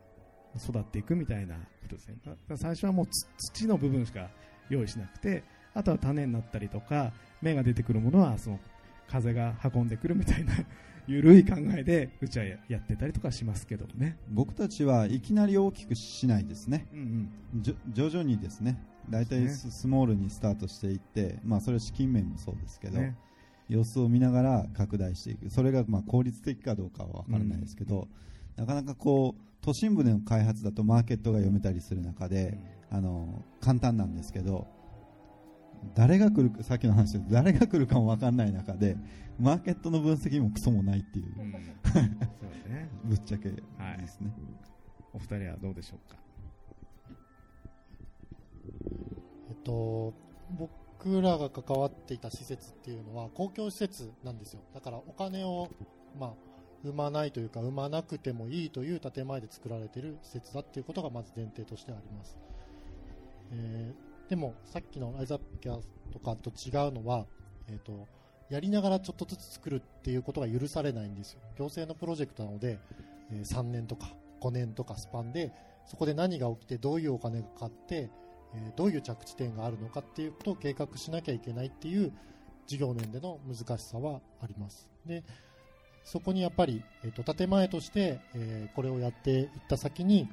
[0.58, 2.15] 育っていくみたいなことですね。
[2.55, 4.29] 最初はもうつ土の部分しか
[4.69, 8.60] 用意しなくてあとは種になったりとか芽が出てくるものはその
[9.08, 10.53] 風が運んでくるみたいな
[11.08, 16.86] 緩い考えでうちはやってたりとかしますけどもね、僕たちはいきなり大きくしないですね。
[16.93, 18.79] うんうん、徐々にですね。
[19.10, 19.49] 大体ね。
[19.49, 23.15] ススモールにスタートしていって、まあ、それは資金面もそうですけど、ね
[23.69, 25.49] 様子を見ながら拡大していく。
[25.49, 28.10] それがまあ効率的かどうかは分からないですけど、
[28.58, 32.58] なかなかこう都心部での開発だとマーケットが読めたりする中で、
[32.89, 34.67] あの簡単なんですけど
[35.95, 38.97] 誰が来るかさっきの話で誰が来るかも分からない中で
[39.39, 41.25] マーケットの分析もクソもないっていう。
[41.25, 41.51] うん。
[41.51, 41.60] そ
[41.99, 42.01] う
[42.69, 43.62] ねぶっちゃけで
[44.08, 44.34] すね、
[45.13, 46.17] お二人はどうでしょうか？
[49.49, 50.13] えっと、
[50.58, 50.69] 僕
[51.21, 54.62] らが関わっていた施設っていうのは公共施設なんですよ。
[54.73, 55.69] だからお金を、
[56.19, 56.33] まあ、
[56.83, 62.38] 生まないというか、生まなくてもいいという建前で作られている施設だっていうことがまず前提としてあります。
[63.51, 65.81] えーでも、さっきのライザップキャー
[66.13, 67.25] とかと違うのは、
[67.67, 68.07] えっ、と、
[68.47, 71.39] やりながらちょっとずつ作るっていうことが許されないんですよ。
[71.57, 72.77] 行政のプロジェクトなので、
[73.31, 75.51] えー3年とか5年とかスパンで、
[75.88, 78.12] そこで何が起きてどういうお金がかかって、
[78.55, 82.12] えどういう着地点があるのかっていうことを計画しなきゃいけないっていう
[82.67, 84.89] 事業面での難しさはあります。
[85.05, 85.23] で、
[86.03, 90.27] そこにやっぱり、えっ、と、建前として、えーこれをやっていった先に、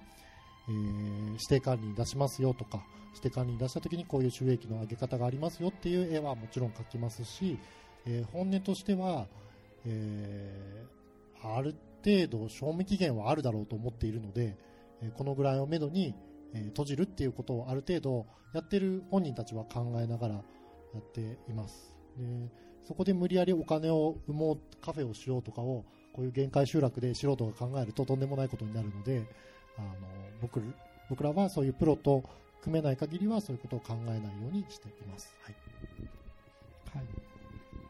[0.69, 7.59] えー指定管理に出しますよとか、指定管理に出した時にこういう収益の上げ方がありますよっていう絵はもちろん描きますし、
[8.07, 9.27] えー本音としては、
[9.85, 10.85] え
[11.43, 11.75] ある
[12.05, 14.57] 程度賞味期限はあるだろうと思っているので、
[15.03, 16.15] えこのぐらいをめどに、
[16.55, 20.43] えー閉じるっていうことをある程度やってる本人たちは考えながらや
[21.01, 21.95] っています。
[22.17, 22.49] で
[22.87, 29.27] そこで無理やりお金を生もう、カフェをしようとかを、こういう限界集落で素人が考えるととんでもないことになるので、
[29.77, 29.89] あの、
[30.41, 30.63] 僕、
[31.11, 32.23] 僕らはそういうプロと
[32.63, 35.35] 組めない限りはそういうことを考えないようにしています。
[35.43, 35.55] はい。
[36.97, 37.07] はい、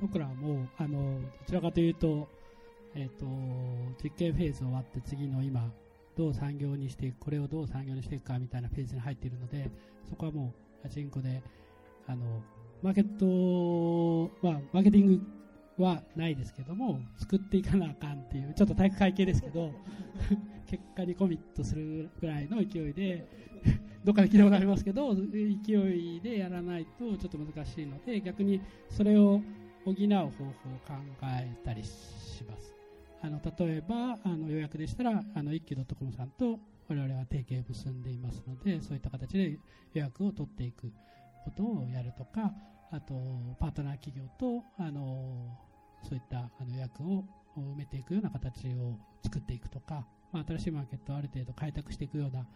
[0.01, 2.29] 僕らはもうあのどちらかというと,、
[2.95, 3.25] えー、と
[4.03, 5.71] 実験フェーズ終わって次の今
[6.17, 9.71] どう産業にしていくこれをどう産業にしていくかみたいなフェーズに入っているので
[10.09, 11.43] そこはもうガチンコで
[12.07, 12.43] あの
[12.83, 19.73] マーケット、まあ、マーケティングはないですけども作っていかなあかんっていうちょっと体育会系ですけど
[20.67, 23.27] 結果にコミットするぐらいの勢いで
[24.05, 29.43] どっかで聞いたことありますけど勢いでやらないとちょっと難しいので逆にそれを
[29.85, 32.76] 補う方法を考えたりします。
[33.23, 39.59] あの例えばあの予約でしたらあの一休 .com さんと我々は提携を結んでいますのでそういった形で予
[39.95, 40.93] 約を取っていく
[41.45, 42.53] ことをやるとか
[42.93, 43.15] あと
[43.59, 45.59] パートナー企業とあの
[46.03, 47.25] そういったあの予約を
[47.59, 52.47] 埋めていくような形を作っていくとか、まあ、新しいマーケットをある程度開拓していくような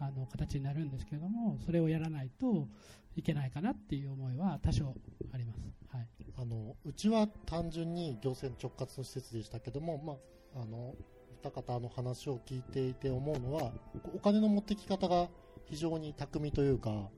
[0.00, 2.68] あの形になるんですけれどもそれをやらないと
[3.16, 4.94] いけないかなっていう思いは多少
[5.32, 5.60] あります。
[5.88, 10.14] はいあのうちは単純に行政直轄の施設でしたけども、ま
[10.58, 10.94] あ、あの
[11.42, 13.72] 二方の話を聞いていて思うのは
[14.14, 15.28] お金の持ってき方が
[15.66, 17.10] 非常に巧みというか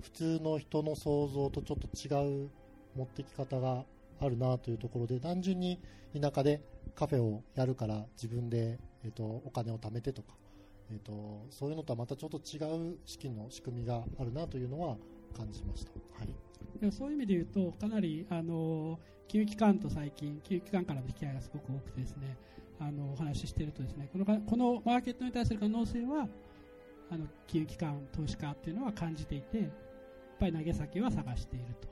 [0.00, 2.50] 普通の人の想像とちょっと違う
[2.94, 3.84] 持ってき方が
[4.20, 5.80] あるなというところで単純に
[6.18, 6.62] 田舎で
[6.94, 10.34] カフェをやるから自分で、えっとお金を貯めてとか、
[10.90, 12.58] えっとそういうのとはまたちょっと違
[12.92, 14.96] う資金の仕組みがあるなというのは
[15.36, 15.92] 感じました。
[16.18, 16.28] はい
[16.80, 22.36] でもそういう意味で言うとかなりあの金融機関と最近金融機関からの引き合いがすごく多くてですね
[22.80, 26.28] あのお話ししているとですねこのかこのマーケットに対する可能性は
[27.10, 29.68] あの金融機関投資家っていうのは感じていてやっ
[30.38, 31.88] ぱり投げ先は探していると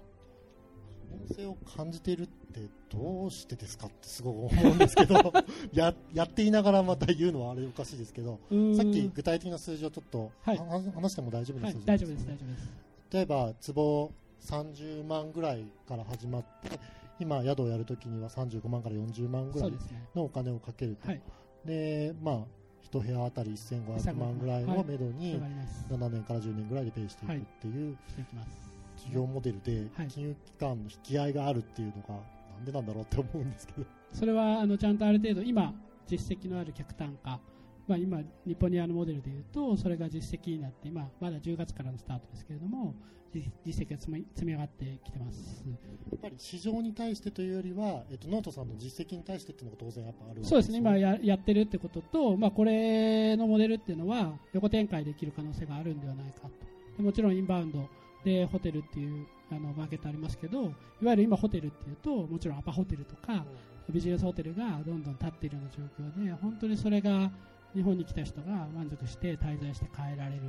[1.10, 5.32] 可能性を感じているってどうしてですかってすごい思うんですけど
[5.72, 8.38] ややっていながらまた言うのはあれおかしいですけど
[8.76, 10.58] さっき具体的な数字をちょっと、はい。
[10.58, 12.86] は話しても大丈夫な数字、はい大丈夫です大丈夫です。
[13.12, 16.78] 例えば壺30万ぐらいから始まって
[17.18, 19.72] 今宿をやるときには35万から40万ぐらい
[20.14, 21.22] のお金をかけると、はい。
[21.64, 22.44] でまあ
[22.82, 25.86] 一部屋あたり1500万ぐらいをめどにわかります。
[25.90, 28.48] 7年から10年ぐらいでペイしていくっていうしていきます。
[28.96, 30.08] 事業モデルではい。
[30.08, 32.20] 金融機関の引き合いがあるっていうのが
[32.56, 35.74] なんでなんだろうって思うんですけどそれはあのちゃんとある程度今
[36.06, 37.40] 実績のある客単価
[37.86, 42.94] まあ、今、ニポニアのモデルでいうと、それが実績になって、今、まだ10月からのスタートですけれども、
[43.32, 45.64] 実実績が積み積み上がってきてます。
[45.68, 56.50] やっぱり市場に対してというよりは、えっと、ノートさんの実績に対してっていうのが当然やっぱあるわけそうですね、今よややってるってことと、まあ、これのモデルっていうのは、横展開できる可能性があるんではないかと。
[56.96, 57.88] でもちろんインバウンド
[58.26, 60.64] でホテルっていうあのマーケットありますけど、い
[61.04, 63.44] わゆる今ホテルっていうと、もちろんアパホテルとか、
[63.88, 67.30] ビジネスホテルがどんどん立っているような状況で、本当にそれが
[67.72, 70.42] 日本に来た人が満足して滞在して帰られる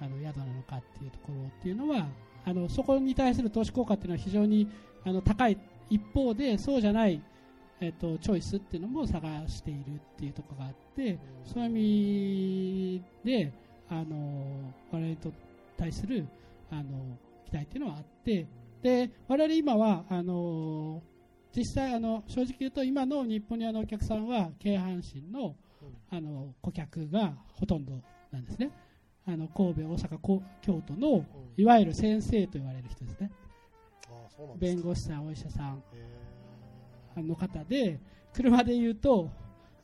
[0.00, 2.06] あの宿なのかっていうところっていうのは、
[2.46, 4.66] あのそこに対する投資効果っていうのは非常に
[5.04, 5.58] あの高い
[5.90, 7.22] 一方でそうじゃない、
[7.82, 13.52] えっとチョイスっていうのも探しているっていうところがあってそういう意味で
[13.90, 15.18] あの我々に
[15.76, 16.26] 対する
[16.70, 18.46] あの期待っていうのはあって
[18.82, 21.02] で我々今はあの
[21.54, 25.56] 実際あの正直言うと今の日本にあのお客さんは京阪神の
[26.10, 28.00] あの顧客がほとんど
[28.30, 28.70] なんですね。
[29.26, 31.24] あの神戸、大阪、こ京都の
[31.56, 33.30] いわゆる先生と言われる人ですね。
[34.58, 35.82] 弁護士さん、お医者さん。
[37.16, 37.98] の方で
[38.32, 39.30] 車で言うと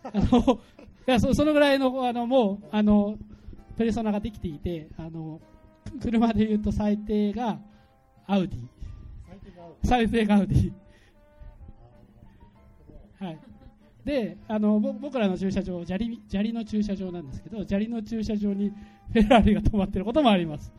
[0.03, 0.61] あの
[1.07, 3.19] いやそそのぐらいのあのもうあの
[3.77, 5.41] ペルソナができていてあの
[6.01, 7.59] 車で言うと最低が
[8.27, 8.61] アウディ。
[9.85, 10.73] 最低がアウディ。
[13.19, 13.39] はい、
[14.05, 18.71] であの僕らの駐車場砂利砂利の駐車場なんですけど砂利の駐車場に
[19.13, 20.73] フェラーリが止まってることもあります、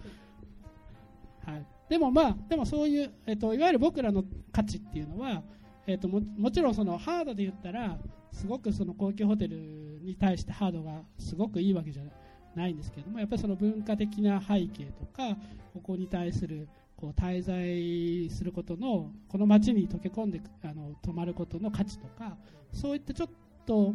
[1.46, 5.42] はい、でもまあでもそういう、えっと、いわゆる僕らの価値っていうのは、
[5.88, 7.98] えっと、ももちろんそのハードで言ったら
[8.32, 9.58] すごくその高級ホテル
[10.04, 12.14] に対してハードがすごくいいわけじゃない。
[12.58, 15.38] ないんですけれどもやっぱりその文化的な背景とか
[15.74, 22.36] ここに対するこう滞在することのこの街に溶け込んであの泊まることの価値とか
[22.74, 23.30] そういったちょっ
[23.66, 23.94] と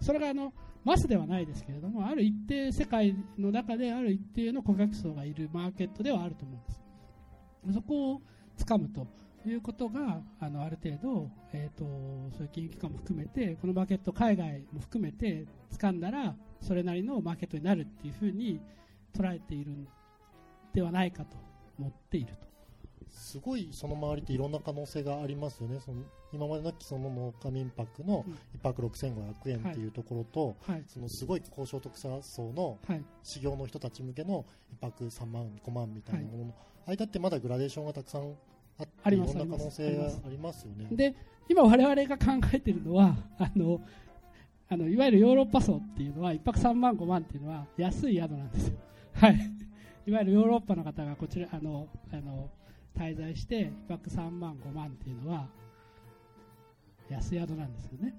[0.00, 0.52] それがあの
[0.84, 6.84] マスではないですけれどもある一定世界の中である一定の顧客層がいるマーケットではあると思うんです。
[7.72, 8.22] そこを
[8.56, 9.06] つかむと
[9.46, 11.84] いうことがあのある程度、えー、と
[12.36, 16.34] そういう金融機関も含めてこのマーケット海外も含めて掴んだら
[16.64, 18.60] それなりのマーケットになるっていうふうに
[19.16, 19.86] 捉えているん
[20.72, 21.36] ではないかと
[21.78, 22.54] 思っていると。
[23.10, 25.78] すごいその周りっていろんな可能性がありますよね。
[25.78, 26.02] その
[26.32, 28.32] 今までの既存の農家民泊のうん。
[28.32, 30.84] 1泊6500円っていうところと、はい。
[30.86, 33.04] そのすごい高所得者層のはい。
[33.22, 34.44] 修行の人たち向けの
[34.80, 36.54] 1泊3万5万みたいなものの
[36.86, 38.34] 間ってまだグラデーションがたくさん
[38.78, 40.66] あってありますいろんな可能性があります。
[40.90, 41.14] で
[41.48, 43.80] 今我々が考えているのはあの
[44.74, 48.76] あのいわゆるヨーロッパ層っていうのは1泊3万5万っていうのは安い宿なんですよ、
[49.14, 49.36] はい、
[50.04, 52.50] いわゆるヨーロッパの方がこちらあのあの
[52.96, 55.48] 滞在して1泊3万5万っていうのは
[57.08, 58.16] 安い宿なんですよね。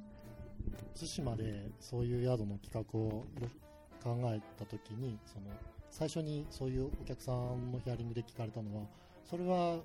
[0.97, 3.26] 対馬でそういう宿の企画を
[4.01, 5.47] 考えたときにその
[5.89, 8.84] 最初にそういうお客さんのヒアリングで聞かれたのは
[9.26, 9.82] それは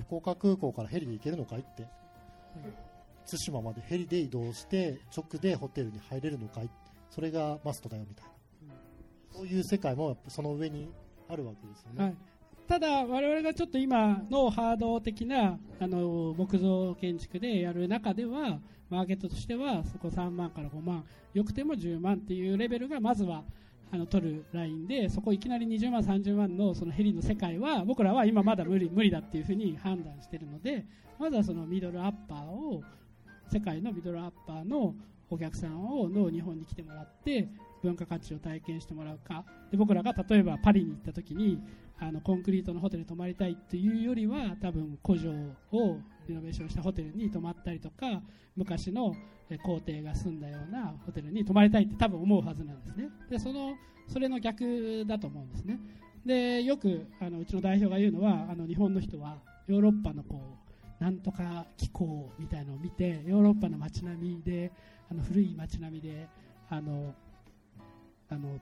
[0.00, 1.86] 福岡空港からヘリで行けるのかいって。
[3.28, 6.70] 対馬までヘリで移動して直でホテルに入れるのかい？
[7.10, 8.30] それがマストだよみたいな。
[9.30, 10.90] そういう世界もその上に
[11.28, 12.04] あるわけですよね。
[12.04, 12.16] はい、
[12.66, 18.58] ただ、我々がちょっと今のハード的なあの木造建築でやる中では
[18.90, 21.04] マーケットとしてはそこ3万から5万
[21.34, 23.44] よくても10万っていうレベルがまずは
[23.92, 30.84] あの取るラインでそこいきなり20万、30万のそのヘリの世界は僕らは今まだ無理無理だっていうふうに判断しているので
[31.18, 32.82] まずはそのミドルアッパーを
[33.50, 34.94] 世界のミドルアッパーの
[35.30, 37.48] お客さんをの日本に来てもらって
[37.82, 39.44] 文化価値を体験してもらうか。
[39.70, 41.60] で僕らが例えばパリに行った時に
[42.00, 48.22] あのコンクリートのホテルに泊まりたいっていうよりは多分古城をリノベーションしたホテルに泊まったりとか
[48.56, 49.14] 昔の
[49.64, 53.08] 皇帝が住んだようなホテルに泊まりたいって多分思うはずなんですね。
[53.30, 53.74] でその
[54.06, 55.78] それの逆だと思うんですね。
[56.24, 60.67] でよくあのうちの代表が言うのはあの日本の人はヨーロッパのこう
[60.98, 64.72] なんとか気候みたいのを見てヨーロッパの街並みで
[65.10, 66.28] あの古い街並みで
[66.68, 67.14] あの
[68.30, 68.58] あの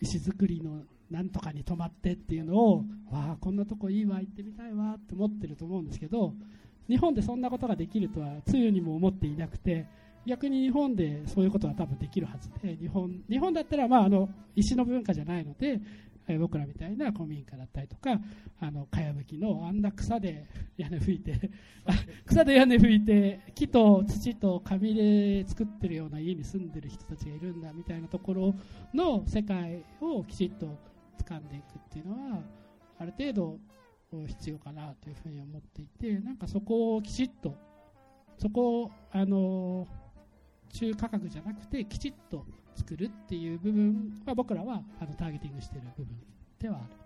[0.00, 2.76] 石造りのなんとかに泊まってっていうのを
[3.10, 6.32] わあこんなとこいいわ行ってみたいわって思ってると思うんですけど
[6.88, 9.86] 日本でそんなことができるとはつゆにも思っていなくて
[10.26, 15.80] 逆に日本でそういうことは多分できるはずで日本日本だったら、まあ、あの石の文化じゃないので、
[16.28, 18.20] え僕らみたいな古民家だったりとか
[18.60, 20.46] あのかやぶきのあんな草で
[20.76, 21.50] 屋根拭いて
[22.26, 28.54] 草で屋根拭いて木と土と紙で作ってるような家に住んでる人たちがいるんだみたいなところ
[28.94, 30.78] の世界をきちっと
[31.24, 32.42] 掴んでいくっていうのは
[32.98, 33.58] ある程度
[34.26, 37.54] 必要かなというふうに思っていてなんかそこをきちっと
[38.38, 39.86] そこをあの
[40.72, 42.44] 中価格じゃなくてきちっと
[42.74, 46.16] 作るっていう部分は僕らはあのターゲティングしている部分
[46.58, 47.00] ではある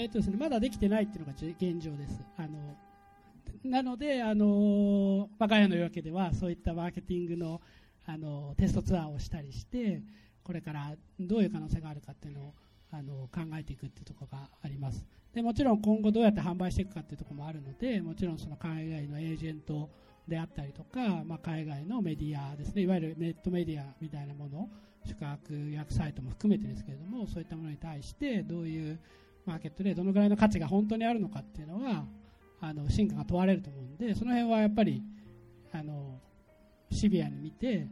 [0.00, 2.22] えーとですね、まだできてないっていうのが現状です。
[2.38, 2.48] あの
[3.64, 7.60] なので、あの我が家の夜明けではそういったマーケティングの
[8.06, 10.02] あのテストツアーをしたりして
[10.42, 12.54] これからどういう可能性があるかっていうのを
[12.90, 15.04] あの考えていくっていうところがあります。
[15.32, 19.88] でもちろん今後どうやって販売していくかっていうところもあるのでもちろんその海外のエージェント
[20.26, 22.82] であったりとか、まあ、海外のメディアですね。
[22.82, 24.68] いわゆるネットメディアみたいなもの
[25.06, 28.98] 宿泊予約サイトも含めてですけれどもそういったものに対してどういう
[29.46, 32.04] マーケットでどのぐらいの価値が本当にあるのかっていうのは
[32.60, 35.02] あの進化が問われると思うんでその辺はやっぱり
[35.72, 36.20] あの
[36.90, 37.86] シビアに見て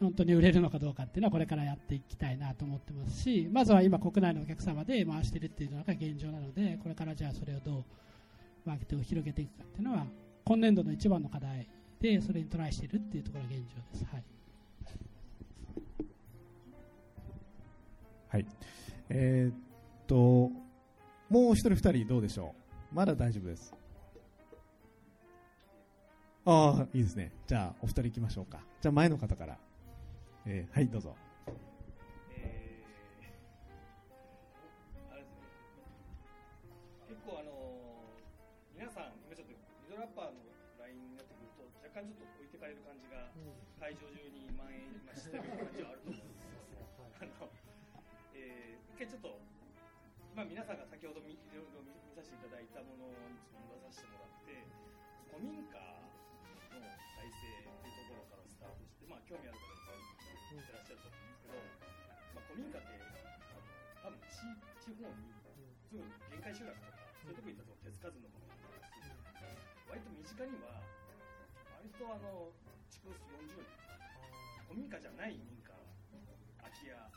[0.00, 7.84] 本当に売れるのかどうかっていうのはこれからやっていきたいなと思ってますしまずは今国内のお客様で回してるっていうのが現状なのでこれからじゃあそれをどう
[8.64, 10.06] マーケットを広げていくかっていうのは
[10.44, 11.68] 今年度の一番の課題
[12.00, 14.04] でそれにトライしているっていうところが現状です。
[14.10, 14.24] はい
[18.28, 18.46] はい。
[19.08, 19.56] えーっ
[20.06, 20.14] と、
[21.28, 22.59] もう一人二人どうでしょう？
[22.92, 23.72] まだ大丈夫です。
[26.44, 27.30] ああ、いいですね。
[27.46, 28.60] じゃあ、お二人行きましょうか。
[28.80, 29.56] じゃあ、前の方から。
[30.46, 31.14] えーはい、どうぞ。
[32.32, 35.44] えーあれですね、
[37.12, 40.40] 結構あのー皆さん、今ちょっとミドルアッパーの
[40.80, 43.28] ラインになってくると、若干ちょっと置いてかれる感じが、
[43.78, 44.80] 会場中に蔓延
[45.14, 46.80] してる感じはあると思うんですよ。
[47.20, 47.52] あの
[48.34, 49.38] えー一回ちょっと、
[50.34, 50.88] まあ、皆さんが
[53.90, 54.54] させてもらって、
[55.34, 61.58] 古民家の再生っていうところからスタートして、まあ、興味ある方いっぱいいてらっしゃると思うんですけど、
[62.30, 63.66] まあ、古民家って、あの
[63.98, 64.46] 多分地
[64.78, 65.34] 地方に、
[65.90, 69.10] すぐ限界集落とか、そういうとこ行ったら手つかずのものがあります
[69.90, 70.78] 割と身近には、
[71.82, 72.54] 割とあの、
[72.94, 73.66] 築40年、
[74.70, 75.74] 古民家じゃない民家、
[76.62, 77.10] 空き家が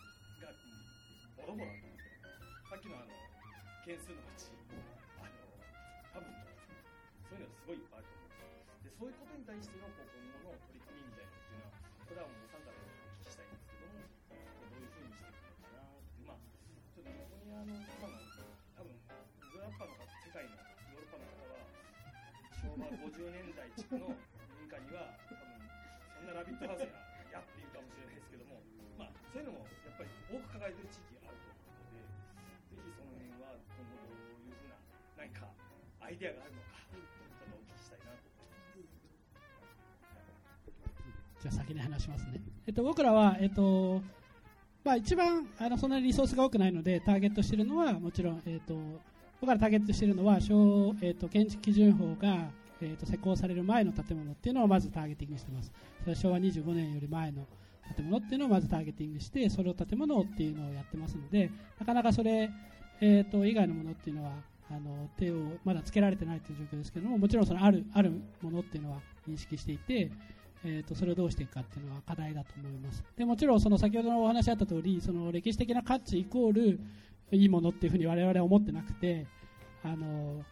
[1.37, 2.25] ボロボロあるんですよ。
[2.65, 3.13] さっきのあの、
[3.85, 4.32] 件数のう
[9.03, 11.75] そういうことに対してのこう今後の取り組みみたいなっていうのは、
[12.07, 21.67] これはもうお三方にお聞きしたいんですけども、どういうふうにしていくのかなって、まあ、ちょっと日本にあの、今の、多分、ヨーロッパの方、世界のヨーロッパの方は、
[22.63, 24.15] 昭和50年代地区の
[24.55, 25.51] 民家には、多分、
[26.15, 26.95] そんなラビットハウスが
[27.27, 28.63] やっていうかもしれないですけども、
[28.95, 32.07] まあ、そういうのもやっぱり多く抱えてる地域があると思うので、
[32.71, 34.79] ぜひその辺は今後どういうふうな
[35.19, 35.51] 何か
[35.99, 36.62] アイデアがあるの
[41.43, 42.41] じゃあ先に話しますね。
[42.65, 44.01] えっと、僕らは、えっと、
[44.85, 48.75] まあ一番、あの、そんなにリソースが多くないので、ターゲットしているのは、もちろん、えっと、
[49.41, 52.49] 僕らターゲットしているのは、小、えっと、建築基準法が、
[52.81, 55.71] えっと、施行される前の建物っていうのをまずターゲティングしてます。
[55.99, 57.45] それは昭和25年より前の
[57.95, 62.49] 建物っていうのをまずターゲティングして、それを建物っていうのをやってますので、なかなかそれ、
[63.01, 64.31] えっと、以外のものっていうのは、
[64.71, 65.35] あの、手を
[65.65, 70.09] まだつけられてないという状況ですけども、もちろんそのある、あるものっていうのは認識していて、
[70.65, 73.03] えー、とそれをどうしていくかっていうのは課題だと思います。
[73.17, 76.79] でもちろんその先ほどのお話あった通り、その歴史的な価値イコール
[77.31, 79.25] いいものっていうふうに我々は思ってなくて、
[79.83, 80.43] あの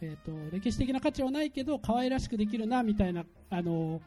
[0.00, 4.00] えー、と歴史的な価値はないけど可愛らしくできるなみたいなあの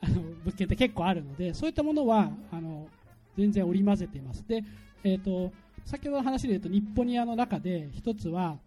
[0.00, 2.88] あの 物件って結構あるので、そういったものはあの
[3.36, 4.46] 全然織り交ぜています。
[4.46, 4.64] で、
[5.02, 5.52] えー、と
[5.84, 8.58] 先ほどの話で言うと日本ニアの中で一つは、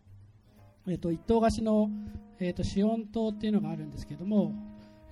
[0.88, 1.89] えー、と一棟貸しの、
[2.39, 4.53] えー、とシオン島っていうのがあるんですけども、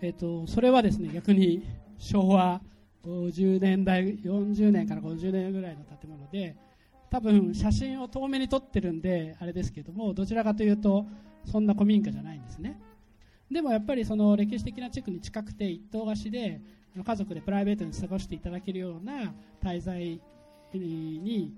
[0.02, 1.66] えー、とそれはですね逆に
[1.98, 2.62] 昭和
[3.06, 6.56] 50年代40年から50年ぐらいの建物で
[7.10, 11.06] 多分写真を遠目に撮ってるんであれですけどもどちらかというと
[11.46, 12.80] そんな古民家じゃないんですね。
[13.52, 16.60] でもやっぱりその歴史的な地区に近くて一棟貸しで
[17.04, 19.34] 家族でプライベートに過ごしていただけるような
[19.64, 20.20] 滞在
[20.74, 21.54] に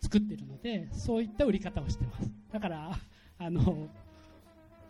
[0.00, 2.30] 作ってるのでそういった売り方をしてます。
[2.50, 2.90] だから
[3.38, 3.88] あの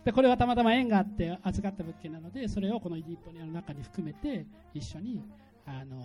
[0.05, 5.21] でこれはたまたま縁があって預かった物件なのでそれをこのイディポニアの中に含めて一緒に
[5.65, 6.01] あの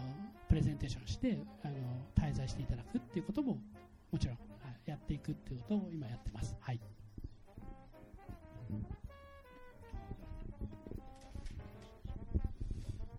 [0.48, 1.74] プレゼンテーションしてあの
[2.14, 3.58] 滞在していただくっていうことも
[4.10, 4.38] もちろん
[4.86, 6.54] やっていくっていうことを今やってます。
[6.60, 6.80] はい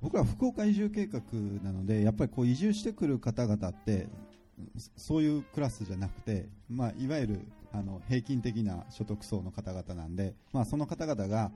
[0.01, 1.19] 僕ら福岡移住計画
[1.63, 4.07] なのでやっぱりこう移住してくる方々って
[4.95, 7.39] そういうクラスじゃなくて、まあ、いわゆる
[7.77, 11.51] あの平均的な所得層の方々なんで、まあ、その方々が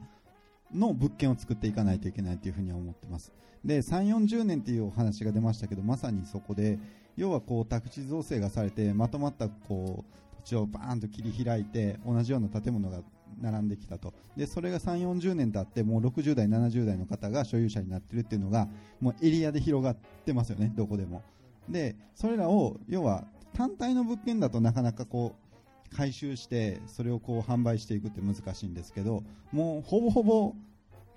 [0.74, 3.32] の物件を作っていかないといけないというふうには思ってます
[3.64, 6.78] で3、40年というお話が出ましたけどまさにそこで
[7.18, 13.02] 要はこう宅地造成がされてまとまったこう土地をバーンと切り開いて同じような建物が
[13.42, 18.68] 並んできたとでそれが3、40年経ってもう60代、70代の方が所有者になってるっていうのが
[19.00, 19.96] もうエリアで広がっ
[20.26, 21.24] てますよね、どこでも。
[21.68, 25.49] でそれらを要は単体の物件だとなかなかこう
[25.96, 30.54] 回収してそれをこう販売していくって難しいんですけどもうほぼほぼ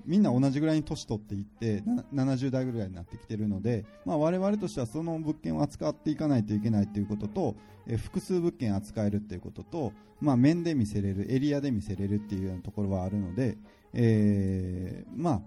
[0.04, 1.82] みんな同じぐらいに年取っていって
[2.14, 7.54] 70代ぐらいになってきてるので、まあ、我々としてはその物件を扱っていかないといけないということと、
[7.86, 13.58] え複数物件扱えるということと、まあ、面で見せれるエリアで見せれるっていうようなところはあるので、
[13.92, 15.42] えーまあ、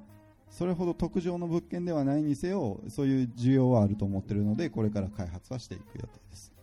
[0.49, 6.55] それほど特上の物件ではないにせよそういう需要はあると思っているのでこれから開発はしていく予定です。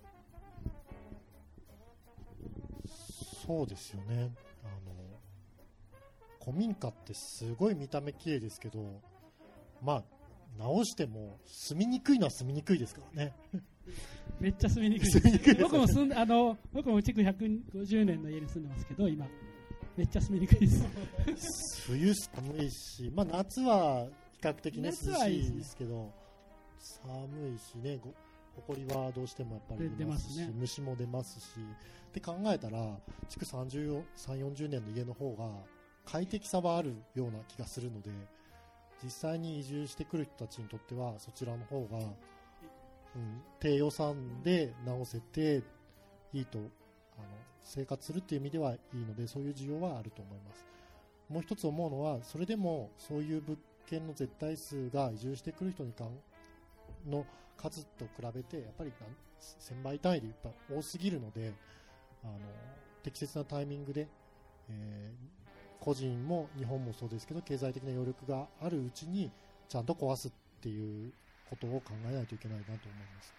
[3.46, 4.30] そうですよね。
[4.64, 4.92] あの
[6.44, 9.00] 古民家ってすごい見た目綺麗ですけど
[9.82, 10.04] まあ
[10.58, 13.32] 直しても住みにくいのは住みにくいですからね。
[14.40, 19.26] めっちゃ住みにくい住みにくいです僕も住んであの僕も築150年の家に住んでますけど今
[19.96, 20.84] めっちゃ住みにくいです。
[21.86, 26.12] 冬寒いし、まあ、夏は比較的ね夏涼しいはいいですけど
[27.04, 28.14] 寒いしねご
[28.68, 31.46] 埃はどうしてもやっぱりで出ますしね虫も出ますし
[32.08, 32.78] って考えたら
[33.28, 35.44] 築30 40年の家の方が
[36.04, 38.10] 快適さはあるような気がするので
[39.02, 42.00] 実際に移住してくる人たちにとってはそちらの方が、う
[43.18, 45.62] ん、低予算で直せて
[46.32, 47.28] いいとあの
[47.62, 50.64] 生活するっていう意味ではいいのでそういう需要はあると思います。
[51.28, 57.24] もう一つ思うのはそれでもそういう物件の絶対数が移住してくる人にかんの
[57.56, 58.92] 数と比べてやっぱり
[59.40, 61.52] 1000倍単位でやっぱ多すぎるので
[62.24, 62.32] あの
[63.02, 64.08] 適切なタイミングで、
[64.70, 65.42] えー
[65.82, 69.32] 個人も日本もそうですけど経済的な余力があるうちに
[69.68, 71.12] ちゃんと壊すっていう
[71.50, 72.78] ことを考えないといけないなと思い
[73.16, 73.34] ます。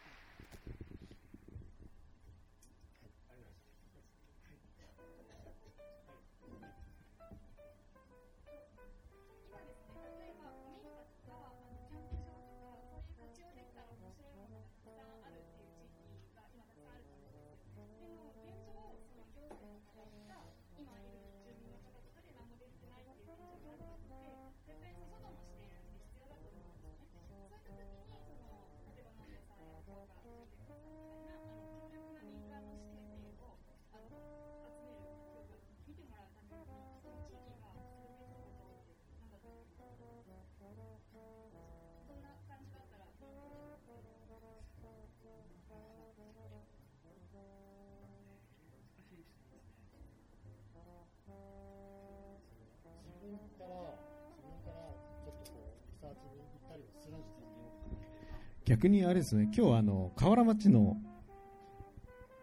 [58.66, 60.98] 逆にあれですね、今日はあの、河原町の、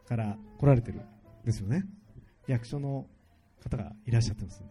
[0.07, 1.01] から来られてる
[1.45, 1.85] ですよね。
[2.47, 3.07] 役所の
[3.63, 4.67] 方がいらっしゃってますね。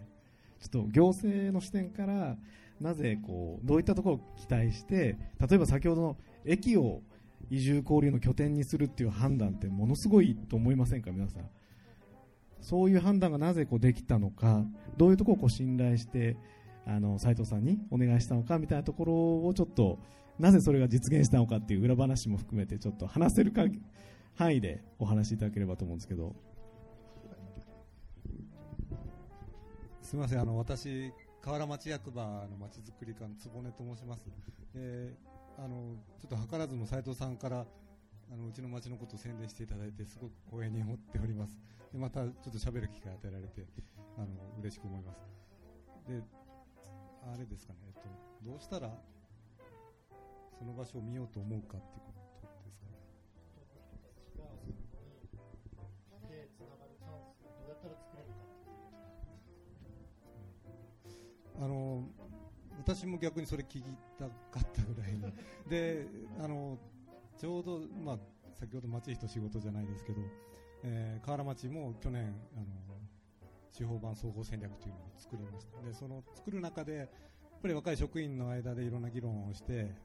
[0.59, 2.37] ちょっと行政の視点から、
[2.79, 7.01] なぜこう、どういったところを期待して、例えば先ほどの駅を
[7.49, 11.49] 移住交流の拠点にするっていう判断ってものすごいと思いませんか、皆さん。
[12.61, 14.63] そういう判断がなぜこうできたのか、
[14.97, 16.37] どういうところをこう信頼して、
[16.85, 19.13] あの斉藤さんにお願いしたのかみたいなところ
[19.47, 19.99] をちょっと
[20.39, 23.53] なぜそれが実現したのかっていう裏話も含めてちょっと話せる
[24.35, 26.33] 範囲でお話しいただければと思うんですけど
[30.01, 34.25] すみません、あの私、河原町役場のまちづくり課の坪根と申します。
[34.73, 35.13] で、
[35.55, 37.65] あのちょっと図らずも斉藤さんから
[38.31, 41.59] あのうちの町のことを宣伝していただいてすごく光栄に思っております。
[41.91, 43.67] でまたちょっと喋る機会を与えられて
[44.17, 44.27] あの
[44.61, 45.19] 嬉しく思います。
[46.07, 46.23] で、
[47.31, 48.89] あれですかね、えっとどうしたら
[50.59, 52.91] その場所を見ようと思うかっていうことですかね。
[61.61, 62.03] あの
[62.77, 63.83] 私も逆にそれ聞き
[64.17, 65.23] たかったぐらいに。
[65.69, 66.05] で
[66.39, 66.77] あの
[67.37, 68.19] ちょうど、まあ、
[68.53, 70.21] 先ほど町人仕事じゃないですけど、
[70.83, 72.65] えー河原町も去年あの
[73.71, 75.81] 地方版総合戦略というのを作りました。
[75.81, 77.09] でその作る中でやっ
[77.61, 79.95] ぱり若い職員の間でいろんな議論をして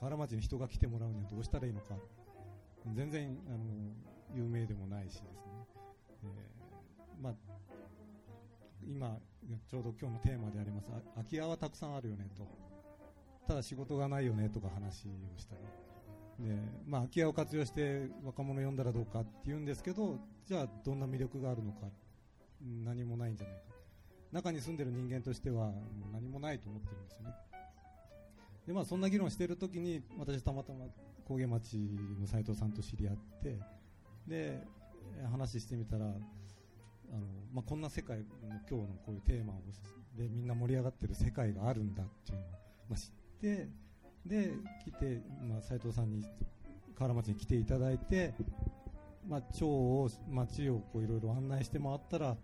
[0.00, 1.94] 河原町に人が来てもらうにはどうしたらいいのか。
[2.94, 3.58] 全然あの
[4.34, 5.28] 有名でもないしですね、
[6.24, 7.34] えーまあ
[8.82, 9.18] 今
[9.68, 12.46] ちょうど今日のテーマであります空き家はたくさんあるよねと。
[13.46, 15.54] ただ仕事がないよねとか話をした
[16.38, 16.48] り。
[16.48, 21.88] で、まあ、空き家を活用して若者呼んだらどうかって言うんですけどじゃあどんな魅力があるのか。
[22.84, 23.62] 何もないんじゃないか。
[24.32, 25.72] 中に住んでる人間としては
[26.12, 27.34] 何もないと思ってるんですよね。
[28.66, 30.86] で、まあ、そんな議論している時に私たまたま
[31.24, 31.76] 高原町
[32.20, 33.58] の斉藤さんと知り合って
[34.26, 34.66] で
[35.30, 36.06] 話してみたら
[37.12, 39.56] あのまあ、こんな世界の今日のこういうテーマを
[40.16, 42.50] でみんな盛り上がってる世界があるんだっていうのを、
[42.90, 43.68] まあ、知って
[44.24, 44.52] で
[44.84, 46.22] 来て、まあ、斉藤さんに
[46.96, 48.34] 河原町に来ていただいて、
[49.26, 52.36] まあ、町を町をいろいろ案内して回ったら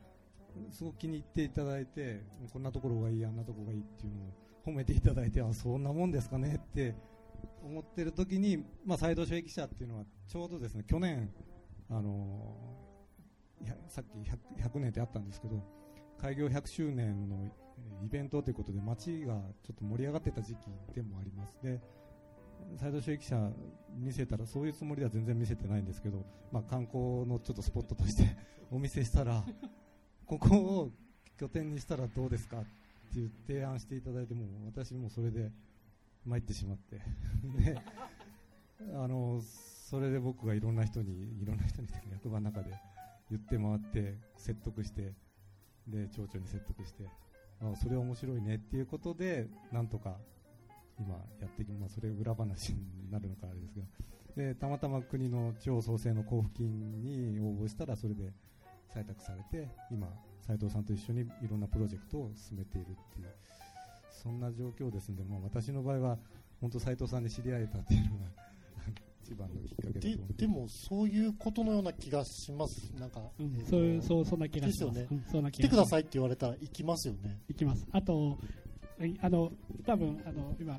[0.72, 6.94] すごく気に入っていただいてこんなところがいいあんなところがいいっていうのを褒めていただいてあそんなもんですかねって
[7.62, 11.30] 思ってる時に、まあ、サイド収益者っていうのはちょうどですね去年
[11.88, 12.56] あの
[13.64, 14.18] いやさっき
[14.58, 15.62] 100, 100年ってあったんですけど
[16.20, 17.36] 開業100周年の
[18.04, 20.58] イベントということで街がちょっと盛り上がってた時期
[20.94, 21.56] でもあります。
[21.62, 21.80] で
[22.76, 23.50] サイド収益者
[23.96, 28.36] 見せたらそういうつもりでは全然見せてないんですけど、まあ、観光のちょっとスポットとして
[28.70, 29.44] お見せしたら
[30.24, 30.90] ここを
[31.38, 35.50] 拠点にしたらどうですかってていう提案していただいても私もそれで
[36.24, 37.00] 参ってしまって。
[37.62, 37.78] で
[38.94, 39.40] あの
[39.88, 42.70] それで僕がいろんな人にいろんな人に役場の中で
[43.30, 45.14] 言って回って説得して
[45.86, 47.04] で町長に説得して
[47.62, 50.16] あそれは面白いねっていうことでなんとか
[50.98, 53.86] 今やっていきますそれ裏話になるのかあれですけど
[54.36, 58.32] でたまたま国の地方創生の交付金に応募したらそれで
[58.94, 60.09] 採択されて今
[60.47, 63.26] 斉藤さんと一緒にいろんなプロジェクトを進めているっていう
[64.11, 66.18] そんな状況ですので、まあ、私の場合は
[66.61, 68.24] 本当斉藤さんに知り合えたっていうのが
[69.22, 70.66] 一番のきっかけででも。
[70.70, 72.92] そういうことのような気がします。
[72.99, 74.94] なんか、うん、そういうそうそんな気がします。
[74.94, 77.40] ですよね、うん、そんな気来てくださいって言われたら行きますよね。
[77.49, 77.86] 行きます。
[77.90, 78.38] あと
[79.20, 79.53] あの
[79.84, 80.78] 多分あの今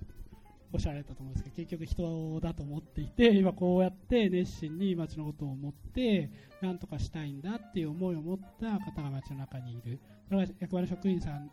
[0.74, 6.30] おっしゃられたと思うんですけど結局人だと思っていて今こうやって熱心に町のことを思って
[6.61, 9.99] 何とかしたいんだっていう思いを持った方が町の中にいる。
[10.28, 11.49] それは役場の職員さん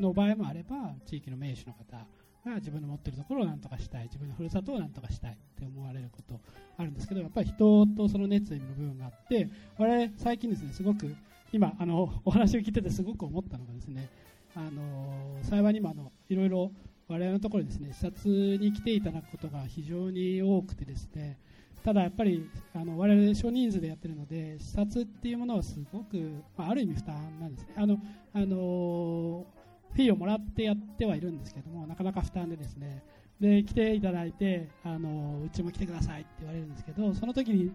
[0.00, 2.06] の場合もあれば地域の名手の方
[2.44, 6.40] が自分の持っているところを何とかしたい自分のふるさとを何とかしたいって思われること
[6.78, 9.48] あるんですけどやっぱり人とその熱意の部分があって
[9.78, 11.14] 我々最近ですねすごく
[11.52, 14.08] 今あのお話を聞いててすごく思ったのがですね
[14.54, 16.72] あの幸いにもあのいろいろ
[17.08, 21.38] 我々のところにですね視察に来ていただくことが非常に多くてですね
[21.84, 27.74] ただやっぱりあの我々少人数でやってるので視察っていうものはすごく、まあ、ある意味負担なんですね。
[27.76, 27.98] あの
[28.32, 29.46] あの
[29.92, 33.02] フィーをもらってやってはいるんですけどもなかなか負担でですね
[33.40, 37.72] で来ていただいてあのうちも来てくださいって言われるんですけどその時に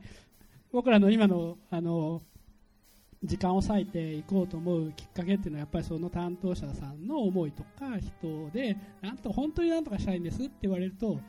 [0.72, 2.22] 僕らの今のあの
[3.24, 11.20] 時間を割いていこうと思うきっかけっていうのはやっぱりその担当者さんの思いとか人でなんと本当になんとかしたいんですって言われると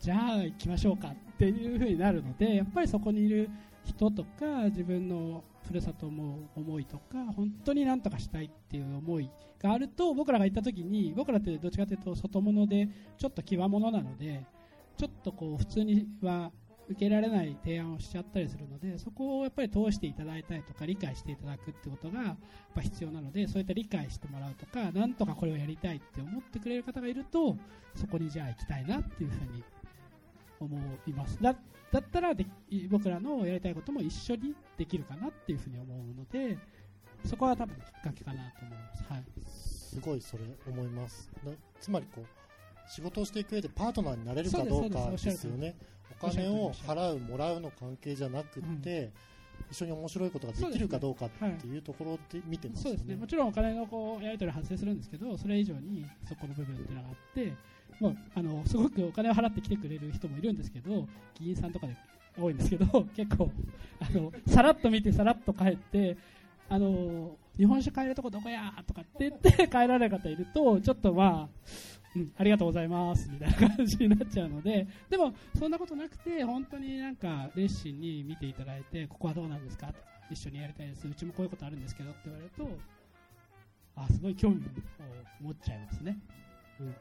[0.00, 3.50] じゃあ行きましょうかっていうふうになるのでやっぱりそこにいる
[3.84, 9.30] 人とか自分のふるさと思う思いとか本当になんとかしたいっていう思い
[9.60, 12.88] があると僕らが行った時に僕らってどっちかというと外物で
[13.18, 14.44] ちょっと際物なので
[14.96, 16.50] ちょっとこう普通には
[16.92, 22.36] 受けられない提案をしちゃったりするのでそこをやっぱり通していただいたりとか理解していただくってことがやっ
[22.74, 27.56] ぱ必要なのでそういった理解してもらうとかなんとかこれをやりたいって思ってくれる方がいると
[27.94, 29.62] そこにじゃあ行きたいなっていうふうに
[30.60, 31.42] 思います。
[31.42, 31.54] だ
[31.92, 32.46] だったらで
[32.88, 36.56] 僕らのやりたいことも一緒にできるかなっていうふうに思うので
[37.26, 41.30] そこは多分きっかけかなと思います、はい、すごいそれ思います。
[41.80, 42.26] つまりこう
[42.88, 45.76] 仕事をしていく上でパートナーになれるかどうかですよね。
[46.01, 49.10] お金を払うもらうの関係じゃなくて、
[49.70, 52.82] 一緒に面白いことができるかどうかっていうところで見てます、ね。
[52.82, 53.16] そうですね。
[53.16, 57.52] もちろんお金のこうやり取り発生するんですけどそれ以上にそこの部分っていうのがあって
[58.00, 61.06] もうあのすごくお金を払って来てくれる人もいるんですけど
[61.38, 61.96] 議員さんとかで
[62.38, 63.50] 多いんですけど 結構
[64.00, 66.16] あのさらっと見てさらっと帰って
[66.68, 73.28] あの日本酒買えるとこどこやとかって言って帰られる方いるとちょっとまあうん、ありがとうございます。
[73.30, 79.86] みたいな感じになっちゃうのででもそんなことなくて本当になんか熱心に見ていただいてここはどうなんですか？
[79.86, 79.94] と
[80.30, 81.08] 一緒にやりたいです。
[81.08, 82.68] うちもこういうことあるんですけどって言われると
[83.96, 84.60] あすごい興味を
[85.40, 86.18] 持っちゃいますね。
[86.80, 86.94] うん。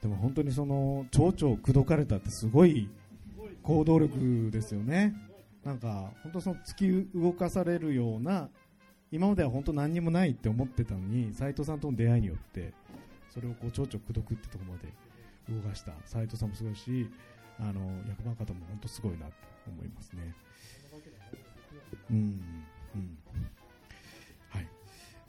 [0.00, 2.88] でも本当にその町長を口説かれたってすごい
[3.62, 5.14] 行動力ですよね。
[5.68, 8.48] なんか本当その突き動かされるような
[9.12, 12.72] 今までは本当何にもないって思ってたのに斉藤さんとの出会いによって
[13.28, 14.88] それをこう蝶々口説くってところまで
[15.54, 15.92] 動かした。
[16.06, 17.06] 斉藤さんもすごいし
[17.60, 19.32] あの役場の方も本当すごいなと
[19.66, 20.34] 思いますね。
[22.10, 22.40] うん。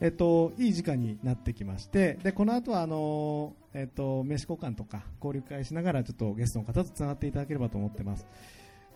[0.02, 8.26] えっと、いい時間になってきましてでこの後はあの、えっと、名刺交換とか交流会しながらちょっとゲストの方とつながっていただければと思ってます。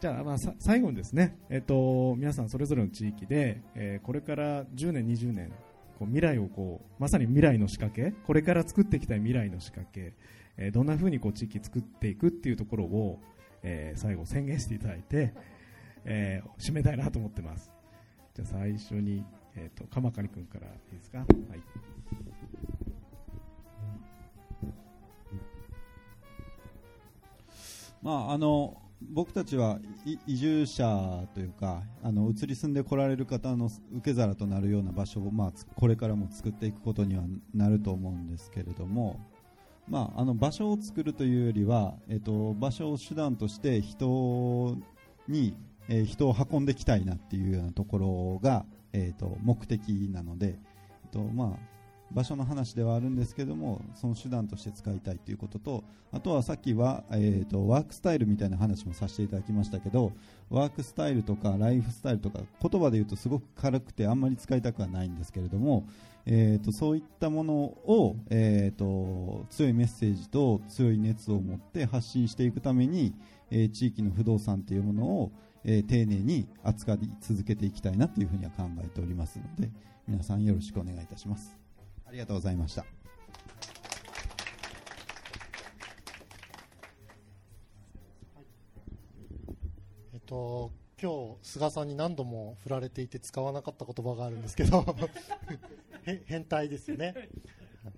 [0.03, 5.49] じゃあ、まあ、最後にですね、えっと、皆さんそれぞれの地域で、えー、これから10年、20年、
[5.97, 10.11] こう未来をこう、まさに未来の仕掛け、これから作っていきたい未来の仕掛け、
[10.57, 13.21] えー、どんなふうにこう地域作っていくっていうところを、
[13.61, 15.33] えー、最後宣言していただいて、
[16.03, 17.71] えー、締めたいなと思ってます。
[18.35, 19.23] じゃあ最初に、
[19.55, 21.19] えっ、ー、と、鎌刈君からいいですか？
[21.19, 21.27] はい。
[28.01, 29.79] まあ、あの僕たちは
[30.27, 37.23] 移住者というかあの移り住んで来られる方の受け皿となるような場所を、まあ、これからも作っていくことには
[37.53, 39.19] なると思うんですけれども、
[39.87, 44.77] まあ、あの場所を作るというよりは、えっと、場所を手段として人
[45.27, 45.55] に、
[45.89, 51.72] えー人を運んできたいなっていうようなところが、えっと、目的なので、えっとまあ、
[52.13, 60.11] 場所の話ではあるんですけどもその手段として使いたいということとあとはさっきは、えー、とワークスタイルみたいな話もさせていただきましたけど
[60.49, 65.87] ワークスタイルとかライフスタイルとか言葉で言うとすごく軽くてあんまり使いたくはないんですけれども、
[66.25, 73.13] えー、とそういったものを、えー、と強いメッセージと強い熱を持って発信していくために、
[73.49, 75.31] えー地域の不動産というものを、
[75.63, 79.71] えー丁寧に扱い続けていきたいなというふうには考えておりますので
[80.07, 81.62] 皆さんよろしくお願いいたします。
[82.13, 82.85] りがとうございました
[90.13, 94.85] えっと、今日、菅さんに何度も振られていて使わなかった言葉があるんですけど、
[96.05, 97.29] へ変態ですよね。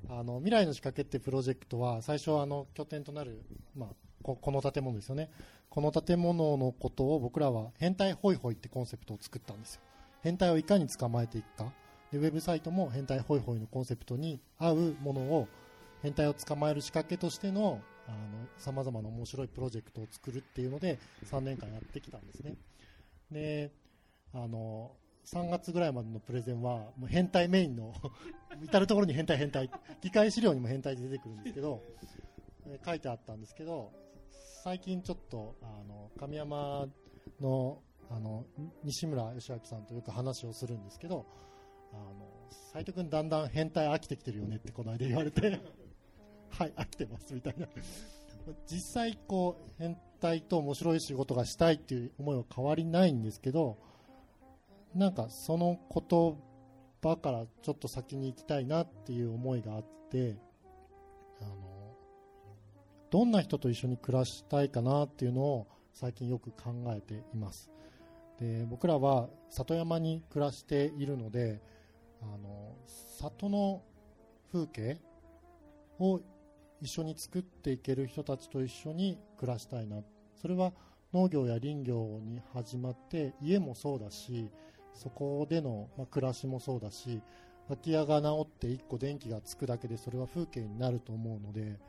[0.10, 3.44] あの、未来の仕掛けってプロジェクトは、最初はあの、拠点となる、
[3.76, 3.90] まあ、
[4.24, 5.30] ここの建物ですよね。
[5.70, 9.82] この建物のことを僕らは変態ホイホイってコンセプトを作ったんですよ。
[10.22, 11.72] 変態をいかに捕まえていくか。
[12.16, 15.48] で、ウェブサイトも変態ホイホイのコンセプトに合うものを
[16.02, 18.18] 変態を捕まえる仕掛けとしてのあの
[18.58, 22.54] 様々な面白いプロジェクトを作るっていうので3年間やってきたんですね。
[23.32, 23.72] で
[24.34, 24.92] あの
[25.26, 27.94] 3月ぐらいまでのプレゼンはもう変態メインの
[28.64, 31.82] 至る所に変態変態議会資料にも変態で出てくるんですけど
[32.86, 33.92] 書いてあったんですけど
[34.64, 36.88] 最近ちょっとあの神山
[37.42, 38.46] のあの
[38.84, 41.26] 西村義明さんとよく話をするんですけど
[41.96, 45.60] あの斉藤君だんだん変態飽きてきてるよねってこの間言われて。
[46.50, 47.68] はい飽きてますみたいな。
[48.68, 53.78] 実際こう変態と面白い仕事がしたいっていう思いは変わりないんですけど
[54.94, 56.38] なんかその言
[57.02, 60.38] 葉からちょっと先に行きたいなっていう思いがあって
[61.42, 61.96] あの
[63.10, 67.72] どんな人と一緒に暮らしたいかなっていうのを最近よく考えています。
[68.40, 71.62] で僕らは里山に暮らしているので
[72.22, 72.76] あの
[73.18, 73.82] 里の
[74.52, 75.00] 風景
[76.00, 76.22] を
[76.82, 79.98] 一緒に作っていける人たちと一緒に暮らしたいな
[80.40, 80.74] それは
[81.14, 84.50] 農業や林業に始まって家もそうだし
[84.94, 87.22] そこでの、ま、暮らしもそうだし
[87.68, 91.80] 空き家が直って1個電気がつくだけでそれは風景になると思うので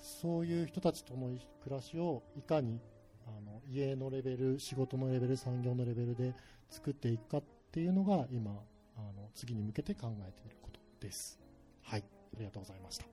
[0.00, 1.30] そういう人たちとの
[1.62, 2.80] 暮らしをいかに
[3.26, 6.34] あの家のレベル仕事のレベル産業のレベルで
[6.70, 8.52] 作っていくかっていうのが今
[8.98, 11.38] あの次に向けて考えていることです。
[11.82, 12.04] はい。
[12.34, 13.06] ありがとうございました。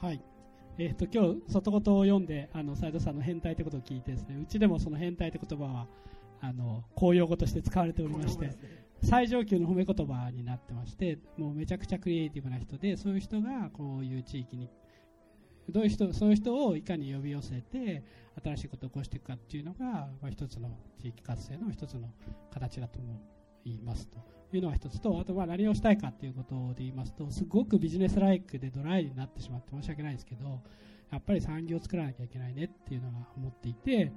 [0.00, 0.22] はい。
[0.78, 5.88] えっ、と、今日、外言を読んで、あの、斉藤さんの変態ってことを聞いてですね、うちでもその変態って言葉は、
[6.40, 8.52] あの、公用語として使われておりまして、
[9.02, 14.68] 最上級の褒め言葉になってまして、もうめちゃくちゃクリエイティブな人で、そういう人がこういう地域に、
[15.70, 18.02] どういう人、そういう人をいかに呼び寄せて、
[18.42, 19.84] 新しいことを起こしていくかっていうのが、
[20.20, 22.08] まあ、一つの地域活性の一つの
[22.52, 23.20] 形だと思
[23.64, 24.18] いますと
[24.52, 30.60] いうのが一つと、あとは何をしたいかっていうことで言いますと、すごくビジネスライクでドライになってしまって申し訳ないですけど、
[31.10, 34.12] やっぱり産業を作らなきゃいけないねっていうのが思っていて、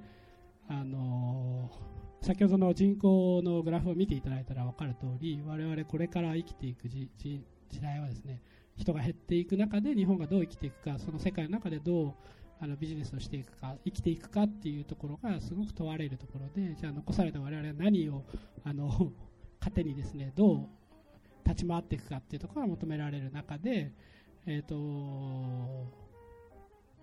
[0.67, 7.09] あのー先ほどの人口のグラフを見ていただいたら分かる通り、我々これから生きていく時
[7.81, 8.43] 代はですね、
[8.77, 12.13] 人が減っていく中で日本がどう生きていくか、その世界の中でどう
[12.59, 18.23] あのビジネスをしていくか、生きていくかっていうところがすごく問われるところで、じゃあ残された我々は何を
[18.63, 19.11] あの
[19.59, 20.67] 糧にですね、どう
[21.47, 23.91] 立ち回っていくかっていうところが求められる中で、
[24.45, 26.01] えっ、と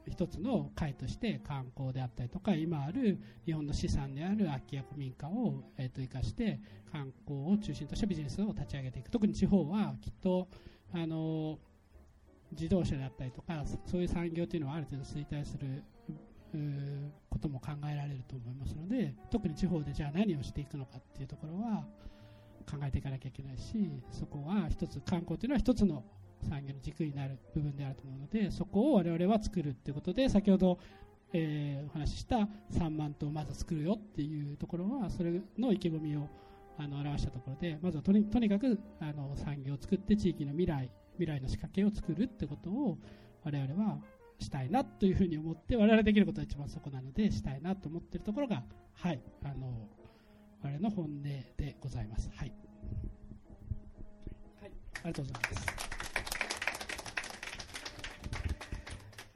[0.08, 6.60] 一つの会として観光であったりとか今ある日本の資産である空き家古民家を、えー、と生かして
[6.90, 9.10] 観光を中心としたビジネスを立ち上げていく。
[9.10, 10.48] 特に地方はきっと
[10.92, 11.58] あの
[12.52, 15.84] 自動車であったりとかそういう産業というのはある程度衰退する
[17.28, 21.84] ことも考えられると思いますので特に地方でじゃあ何をしていくのかっていうところは
[22.70, 26.04] 考えていかなきゃいけないしそこは一つ観光というのは一つの
[26.48, 30.78] 産業の軸になる部分であると思うのでそこを我々は作るということで先ほど、
[31.32, 36.28] えーお話しした3万頭をまず作るよっていうところはそれの意気込みを
[36.78, 42.98] あの表したところでまずはとにとにかくあの産業を作って地域の未来未来の仕掛けを作るってことを
[43.44, 43.98] 我々は
[44.38, 48.62] したいなというふうに思って我々できることは一番そこなのでしたいなと思っているところが
[48.94, 49.88] はいあの
[50.62, 52.30] 我々の本音でございます。
[52.34, 52.52] はい、
[54.60, 54.70] はい、
[55.04, 55.66] ありがとうございます。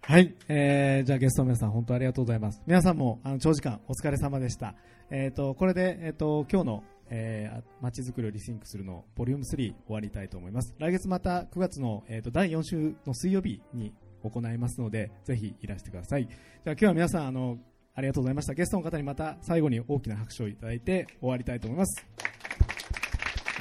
[0.05, 2.61] はい、えー、じゃあゲストの皆さん本当ありがとうございます。
[2.67, 4.75] 皆さんもあの長時間お疲れ様でした。
[5.11, 6.85] えっ、ー、とこれでえっ、ー、と今日の
[7.15, 10.75] えー、まちづくりをリシンクするのボリューム3終わりたいと思います。
[10.79, 13.93] 来月また9月の、えー、と第4週の水曜日に
[14.23, 16.27] 行いますので、ぜひいらしてください。
[16.27, 17.59] じゃあ今日は皆さん、あの、
[17.95, 18.55] ありがとうございました。
[18.55, 22.07] ゲストの方にまた最後に大きな拍手をいただいて終わりたいと思います。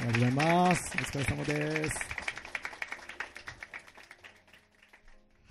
[0.00, 0.96] りがとうございます。
[0.96, 2.21] お疲れ様です。